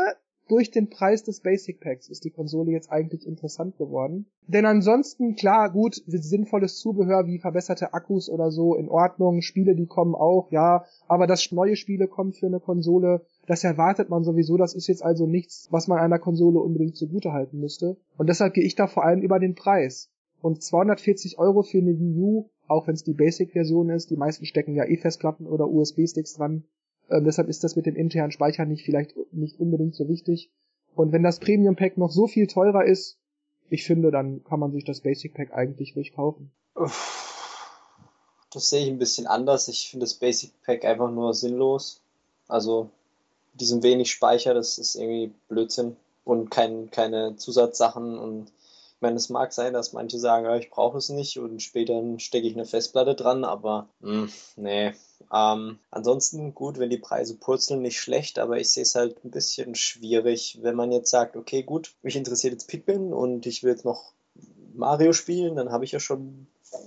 [0.48, 4.26] durch den Preis des Basic Packs ist die Konsole jetzt eigentlich interessant geworden.
[4.46, 9.86] Denn ansonsten, klar, gut, sinnvolles Zubehör wie verbesserte Akkus oder so in Ordnung, Spiele, die
[9.86, 14.56] kommen auch, ja, aber dass neue Spiele kommen für eine Konsole, das erwartet man sowieso,
[14.56, 17.96] das ist jetzt also nichts, was man einer Konsole unbedingt zugute halten müsste.
[18.18, 20.10] Und deshalb gehe ich da vor allem über den Preis.
[20.42, 24.44] Und 240 Euro für eine Wii U, auch wenn es die Basic-Version ist, die meisten
[24.44, 26.64] stecken ja E-Festplatten oder USB-Sticks dran,
[27.08, 30.50] äh, deshalb ist das mit dem internen Speicher nicht vielleicht nicht unbedingt so wichtig.
[30.94, 33.18] Und wenn das Premium Pack noch so viel teurer ist,
[33.68, 36.50] ich finde, dann kann man sich das Basic Pack eigentlich ruhig kaufen.
[38.52, 39.68] Das sehe ich ein bisschen anders.
[39.68, 42.00] Ich finde das Basic Pack einfach nur sinnlos.
[42.46, 42.90] Also
[43.54, 48.52] diesem wenig Speicher, das ist irgendwie Blödsinn und kein, keine Zusatzsachen und
[49.04, 52.48] meine, es mag sein, dass manche sagen, ja, ich brauche es nicht und später stecke
[52.48, 54.92] ich eine Festplatte dran, aber mh, hm, nee.
[55.32, 59.30] Ähm, ansonsten gut, wenn die Preise purzeln, nicht schlecht, aber ich sehe es halt ein
[59.30, 63.72] bisschen schwierig, wenn man jetzt sagt, okay, gut, mich interessiert jetzt Pikmin und ich will
[63.72, 64.12] jetzt noch
[64.74, 66.46] Mario spielen, dann habe ich ja schon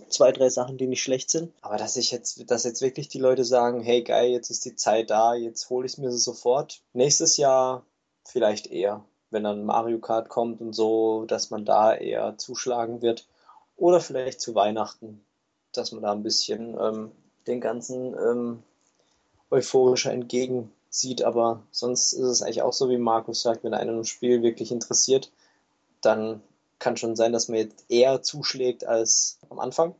[0.09, 1.53] zwei, drei Sachen, die nicht schlecht sind.
[1.61, 4.75] Aber dass ich jetzt, dass jetzt wirklich die Leute sagen, hey geil, jetzt ist die
[4.75, 6.81] Zeit da, jetzt hole ich es mir sofort.
[6.93, 7.85] Nächstes Jahr
[8.25, 13.27] vielleicht eher, wenn dann Mario Kart kommt und so, dass man da eher zuschlagen wird.
[13.75, 15.23] Oder vielleicht zu Weihnachten,
[15.71, 17.11] dass man da ein bisschen ähm,
[17.45, 18.63] den ganzen ähm,
[19.51, 21.23] euphorischer entgegensieht.
[21.23, 24.71] Aber sonst ist es eigentlich auch so, wie Markus sagt, wenn einen ein Spiel wirklich
[24.71, 25.31] interessiert,
[26.01, 26.41] dann
[26.79, 29.95] kann schon sein, dass man jetzt eher zuschlägt als am Anfang.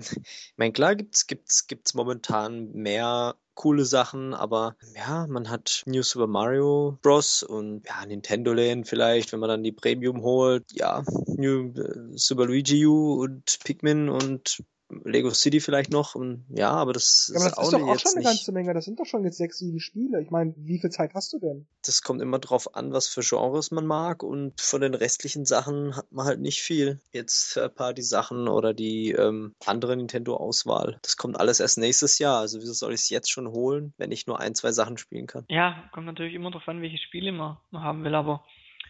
[0.00, 6.04] Ich meine, klar gibt's, gibt's, gibt's momentan mehr coole Sachen, aber ja, man hat New
[6.04, 7.42] Super Mario Bros.
[7.42, 10.64] und ja, Nintendo Land vielleicht, wenn man dann die Premium holt.
[10.70, 14.62] Ja, New äh, Super Luigi U und Pikmin und
[15.04, 16.14] Lego City vielleicht noch.
[16.14, 18.74] Und, ja, aber das, ja, aber das ist, ist doch auch schon eine ganze Menge.
[18.74, 20.20] Das sind doch schon jetzt sechs, sieben Spiele.
[20.22, 21.66] Ich meine, wie viel Zeit hast du denn?
[21.84, 24.22] Das kommt immer drauf an, was für Genres man mag.
[24.22, 27.00] Und von den restlichen Sachen hat man halt nicht viel.
[27.12, 30.98] Jetzt Third-Party-Sachen oder die ähm, andere Nintendo-Auswahl.
[31.02, 32.40] Das kommt alles erst nächstes Jahr.
[32.40, 35.26] Also wieso soll ich es jetzt schon holen, wenn ich nur ein, zwei Sachen spielen
[35.26, 35.44] kann?
[35.48, 38.14] Ja, kommt natürlich immer drauf an, welche Spiele man, man haben will.
[38.14, 38.44] Aber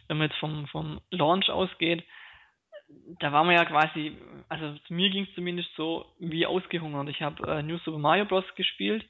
[0.07, 2.05] wenn man jetzt vom, vom Launch ausgeht,
[3.20, 4.16] da war man ja quasi,
[4.49, 7.09] also mir ging es zumindest so wie ausgehungert.
[7.09, 8.45] Ich habe äh, New Super Mario Bros.
[8.57, 9.05] gespielt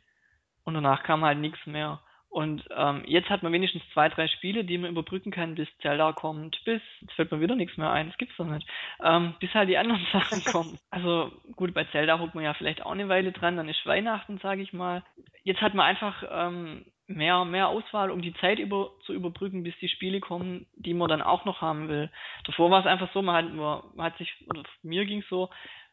[0.64, 2.01] und danach kam halt nichts mehr.
[2.31, 6.12] Und ähm, jetzt hat man wenigstens zwei, drei Spiele, die man überbrücken kann, bis Zelda
[6.12, 8.68] kommt, bis, jetzt fällt mir wieder nichts mehr ein, das gibt's doch nicht,
[9.03, 10.79] ähm, bis halt die anderen Sachen kommen.
[10.91, 14.39] Also gut, bei Zelda hockt man ja vielleicht auch eine Weile dran, dann ist Weihnachten,
[14.39, 15.03] sage ich mal.
[15.43, 19.74] Jetzt hat man einfach ähm, mehr, mehr Auswahl, um die Zeit über, zu überbrücken, bis
[19.80, 22.11] die Spiele kommen, die man dann auch noch haben will.
[22.44, 23.54] Davor war es einfach so, man hat
[23.94, 25.50] man hat sich, oder mir ging es so,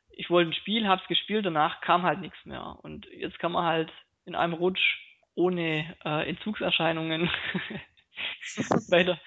[0.09, 2.78] ich wollte ein Spiel, hab's gespielt, danach kam halt nichts mehr.
[2.84, 3.91] Und jetzt kann man halt
[4.26, 4.99] in einem Rutsch
[5.36, 7.30] ohne äh, Entzugserscheinungen
[8.89, 9.20] weiter,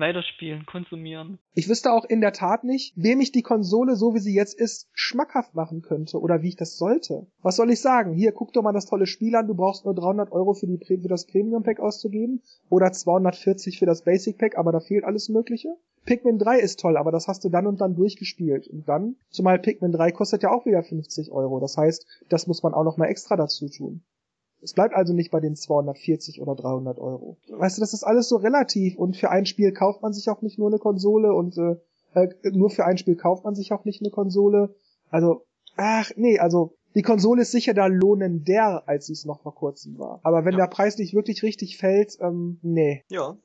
[0.00, 1.38] weiterspielen, konsumieren.
[1.54, 4.58] Ich wüsste auch in der Tat nicht, wem ich die Konsole, so wie sie jetzt
[4.58, 7.26] ist, schmackhaft machen könnte oder wie ich das sollte.
[7.42, 8.14] Was soll ich sagen?
[8.14, 10.78] Hier, guck doch mal das tolle Spiel an, du brauchst nur 300 Euro für, die,
[10.84, 15.28] für das Premium Pack auszugeben oder 240 für das Basic Pack, aber da fehlt alles
[15.28, 15.76] Mögliche.
[16.06, 18.66] Pikmin 3 ist toll, aber das hast du dann und dann durchgespielt.
[18.68, 21.60] Und dann, zumal Pikmin 3 kostet ja auch wieder 50 Euro.
[21.60, 24.02] Das heißt, das muss man auch noch mal extra dazu tun.
[24.62, 27.38] Es bleibt also nicht bei den 240 oder 300 Euro.
[27.48, 30.42] Weißt du, das ist alles so relativ und für ein Spiel kauft man sich auch
[30.42, 31.76] nicht nur eine Konsole und äh,
[32.14, 34.74] äh, nur für ein Spiel kauft man sich auch nicht eine Konsole.
[35.10, 35.46] Also,
[35.76, 39.98] ach nee, also die Konsole ist sicher da lohnender, als sie es noch vor kurzem
[39.98, 40.20] war.
[40.22, 40.60] Aber wenn ja.
[40.60, 43.04] der Preis nicht wirklich richtig fällt, ähm, nee.
[43.08, 43.38] Ja,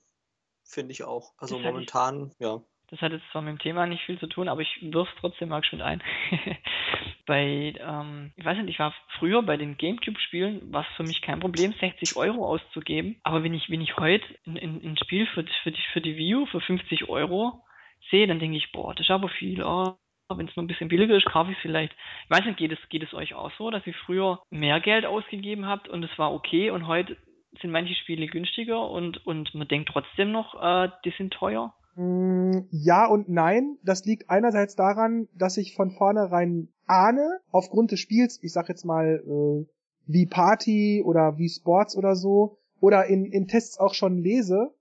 [0.63, 1.33] finde ich auch.
[1.37, 2.63] Also momentan, ja.
[2.95, 5.49] Das hat jetzt zwar mit dem Thema nicht viel zu tun, aber ich wirf's trotzdem
[5.49, 6.01] mal schon ein.
[7.25, 11.21] bei, ähm, ich weiß nicht, ich war früher bei den Gamecube-Spielen, war es für mich
[11.21, 13.17] kein Problem, 60 Euro auszugeben.
[13.23, 16.61] Aber wenn ich, wenn ich heute ein, Spiel für, für, die, für die View für
[16.61, 17.65] 50 Euro
[18.11, 19.61] sehe, dann denke ich, boah, das ist aber viel.
[19.61, 19.97] Oh,
[20.33, 21.93] wenn es nur ein bisschen billiger ist, kaufe ich es vielleicht.
[22.23, 25.05] Ich weiß nicht, geht es, geht es euch auch so, dass ihr früher mehr Geld
[25.05, 27.17] ausgegeben habt und es war okay und heute
[27.59, 31.73] sind manche Spiele günstiger und, und man denkt trotzdem noch, äh, die sind teuer?
[31.95, 33.77] Mm, ja und nein.
[33.83, 38.85] Das liegt einerseits daran, dass ich von vornherein ahne, aufgrund des Spiels, ich sag jetzt
[38.85, 39.65] mal, äh,
[40.07, 44.73] wie Party oder wie Sports oder so, oder in, in Tests auch schon lese,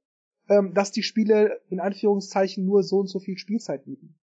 [0.49, 4.17] ähm, dass die Spiele in Anführungszeichen nur so und so viel Spielzeit bieten.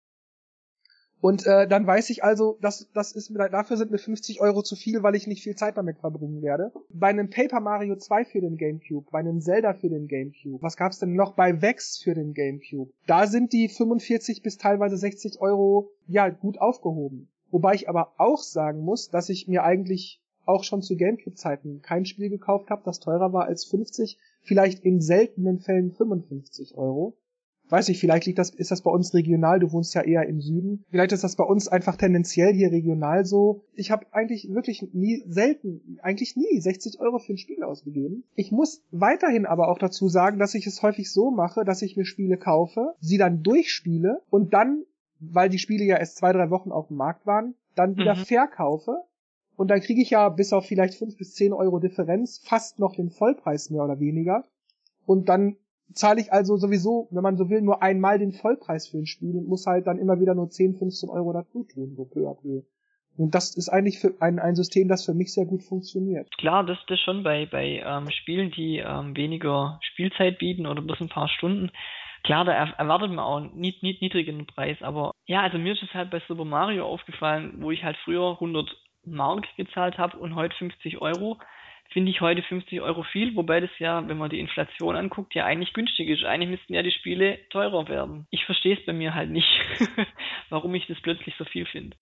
[1.21, 4.75] Und äh, dann weiß ich also, dass das ist dafür sind mir 50 Euro zu
[4.75, 6.73] viel, weil ich nicht viel Zeit damit verbringen werde.
[6.89, 10.77] Bei einem Paper Mario 2 für den GameCube, bei einem Zelda für den GameCube, was
[10.77, 12.93] gab's denn noch bei Vex für den GameCube?
[13.07, 17.29] Da sind die 45 bis teilweise 60 Euro ja gut aufgehoben.
[17.51, 22.07] Wobei ich aber auch sagen muss, dass ich mir eigentlich auch schon zu GameCube-Zeiten kein
[22.07, 27.15] Spiel gekauft habe, das teurer war als 50, vielleicht in seltenen Fällen 55 Euro
[27.71, 30.41] weiß ich, vielleicht liegt das, ist das bei uns regional, du wohnst ja eher im
[30.41, 30.85] Süden.
[30.91, 33.63] Vielleicht ist das bei uns einfach tendenziell hier regional so.
[33.75, 38.25] Ich habe eigentlich wirklich nie, selten, eigentlich nie 60 Euro für ein Spiel ausgegeben.
[38.35, 41.97] Ich muss weiterhin aber auch dazu sagen, dass ich es häufig so mache, dass ich
[41.97, 44.85] mir Spiele kaufe, sie dann durchspiele und dann,
[45.21, 48.25] weil die Spiele ja erst zwei, drei Wochen auf dem Markt waren, dann wieder mhm.
[48.25, 48.97] verkaufe.
[49.57, 52.97] Und dann kriege ich ja bis auf vielleicht fünf bis zehn Euro Differenz fast noch
[52.97, 54.45] den Vollpreis mehr oder weniger.
[55.05, 55.57] Und dann
[55.93, 59.37] zahle ich also sowieso, wenn man so will, nur einmal den Vollpreis für ein Spiel
[59.37, 62.35] und muss halt dann immer wieder nur 10, 15 Euro dazu tun, so peu à
[62.35, 62.63] peu.
[63.17, 66.29] Und das ist eigentlich für ein, ein System, das für mich sehr gut funktioniert.
[66.39, 71.01] Klar, das ist schon bei, bei ähm, Spielen, die ähm, weniger Spielzeit bieten oder bloß
[71.01, 71.71] ein paar Stunden.
[72.23, 75.95] Klar, da erwartet man auch einen nied, niedrigen Preis, aber ja, also mir ist es
[75.95, 78.71] halt bei Super Mario aufgefallen, wo ich halt früher 100
[79.07, 81.39] Mark gezahlt habe und heute 50 Euro
[81.93, 85.45] finde ich heute 50 Euro viel, wobei das ja, wenn man die Inflation anguckt, ja
[85.45, 86.25] eigentlich günstig ist.
[86.25, 88.27] Eigentlich müssten ja die Spiele teurer werden.
[88.31, 89.49] Ich verstehe es bei mir halt nicht,
[90.49, 91.97] warum ich das plötzlich so viel finde.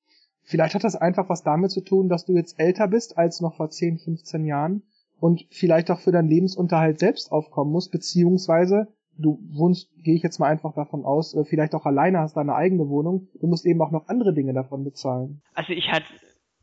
[0.45, 3.57] Vielleicht hat das einfach was damit zu tun, dass du jetzt älter bist als noch
[3.57, 4.83] vor 10, 15 Jahren
[5.21, 10.39] und vielleicht auch für deinen Lebensunterhalt selbst aufkommen musst, beziehungsweise du wohnst, gehe ich jetzt
[10.39, 13.83] mal einfach davon aus, äh, vielleicht auch alleine hast deine eigene Wohnung, du musst eben
[13.83, 15.43] auch noch andere Dinge davon bezahlen.
[15.55, 16.07] Also ich hatte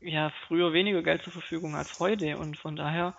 [0.00, 3.14] ja früher weniger Geld zur Verfügung als heute und von daher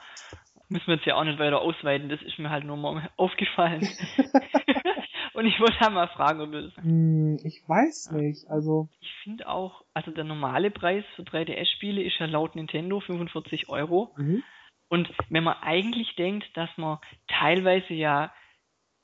[0.69, 2.09] müssen wir jetzt ja auch nicht weiter ausweiten.
[2.09, 3.81] Das ist mir halt nur mal aufgefallen.
[5.33, 6.75] und ich wollte halt mal fragen, ob das.
[6.83, 8.49] Hm, ich weiß nicht.
[8.49, 8.89] Also.
[8.99, 14.13] Ich finde auch, also der normale Preis für 3DS-Spiele ist ja laut Nintendo 45 Euro.
[14.17, 14.43] Mhm.
[14.89, 18.31] Und wenn man eigentlich denkt, dass man teilweise ja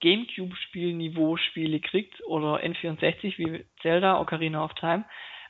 [0.01, 5.05] Gamecube-Spiel-Niveau-Spiele kriegt oder N64 wie Zelda, Ocarina of Time,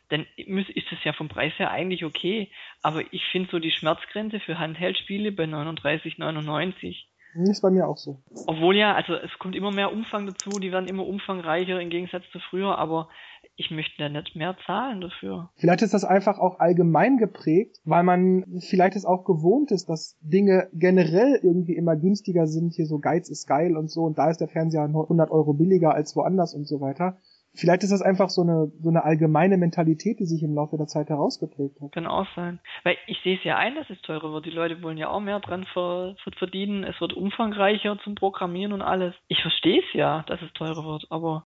[0.10, 2.50] dann ist es ja vom Preis her eigentlich okay.
[2.82, 7.06] Aber ich finde so die Schmerzgrenze für Handheld-Spiele bei 39,99.
[7.36, 8.22] Ist bei mir auch so.
[8.46, 12.24] Obwohl ja, also es kommt immer mehr Umfang dazu, die werden immer umfangreicher im Gegensatz
[12.32, 13.10] zu früher, aber
[13.56, 15.50] ich möchte da nicht mehr zahlen dafür.
[15.56, 20.18] Vielleicht ist das einfach auch allgemein geprägt, weil man vielleicht es auch gewohnt ist, dass
[20.22, 22.74] Dinge generell irgendwie immer günstiger sind.
[22.76, 25.94] Hier so Geiz ist geil und so und da ist der Fernseher 100 Euro billiger
[25.96, 27.18] als woanders und so weiter.
[27.56, 30.88] Vielleicht ist das einfach so eine, so eine allgemeine Mentalität, die sich im Laufe der
[30.88, 31.92] Zeit herausgeprägt hat.
[31.92, 32.60] Kann auch sein.
[32.84, 34.46] Weil ich sehe es ja ein, dass es teurer wird.
[34.46, 36.84] Die Leute wollen ja auch mehr dran ver verdienen.
[36.84, 39.14] Es wird umfangreicher zum Programmieren und alles.
[39.28, 41.46] Ich verstehe es ja, dass es teurer wird, aber.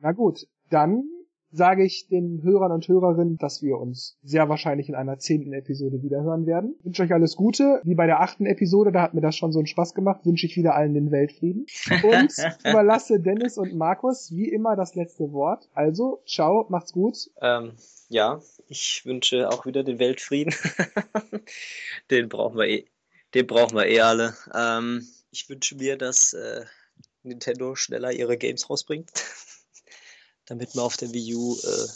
[0.00, 0.40] Na gut,
[0.70, 1.04] dann
[1.50, 6.02] sage ich den Hörern und Hörerinnen, dass wir uns sehr wahrscheinlich in einer zehnten Episode
[6.02, 6.74] wiederhören werden.
[6.78, 7.80] Ich wünsche euch alles Gute.
[7.84, 10.46] Wie bei der achten Episode, da hat mir das schon so einen Spaß gemacht, wünsche
[10.46, 11.66] ich wieder allen den Weltfrieden.
[12.02, 12.32] Und
[12.64, 15.68] überlasse Dennis und Markus wie immer das letzte Wort.
[15.74, 17.30] Also, ciao, macht's gut.
[17.40, 17.72] Ähm,
[18.08, 20.54] ja, ich wünsche auch wieder den Weltfrieden.
[22.10, 22.84] den brauchen wir eh,
[23.34, 24.34] den brauchen wir eh alle.
[24.54, 26.64] Ähm, ich wünsche mir, dass äh,
[27.22, 29.10] Nintendo schneller ihre Games rausbringt
[30.48, 31.88] damit wir auf der Wii U äh,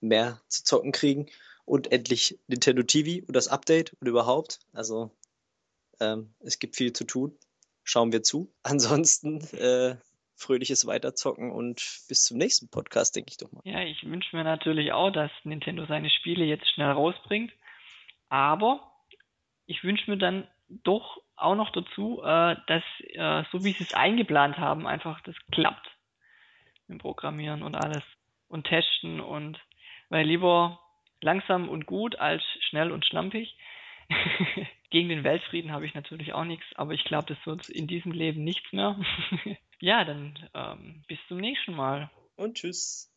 [0.00, 1.26] mehr zu zocken kriegen
[1.64, 4.60] und endlich Nintendo TV und das Update und überhaupt.
[4.72, 5.10] Also
[6.00, 7.36] ähm, es gibt viel zu tun.
[7.84, 8.52] Schauen wir zu.
[8.62, 9.96] Ansonsten äh,
[10.34, 11.76] fröhliches Weiterzocken und
[12.08, 13.62] bis zum nächsten Podcast, denke ich doch mal.
[13.64, 17.52] Ja, ich wünsche mir natürlich auch, dass Nintendo seine Spiele jetzt schnell rausbringt.
[18.28, 18.92] Aber
[19.66, 23.94] ich wünsche mir dann doch auch noch dazu, äh, dass äh, so wie sie es
[23.94, 25.97] eingeplant haben, einfach das klappt
[26.88, 28.02] im Programmieren und alles
[28.48, 29.58] und testen und
[30.08, 30.80] weil lieber
[31.20, 33.56] langsam und gut als schnell und schlampig.
[34.90, 38.12] Gegen den Weltfrieden habe ich natürlich auch nichts, aber ich glaube, das wird in diesem
[38.12, 38.98] Leben nichts mehr.
[39.80, 42.10] ja, dann ähm, bis zum nächsten Mal.
[42.36, 43.06] Und tschüss.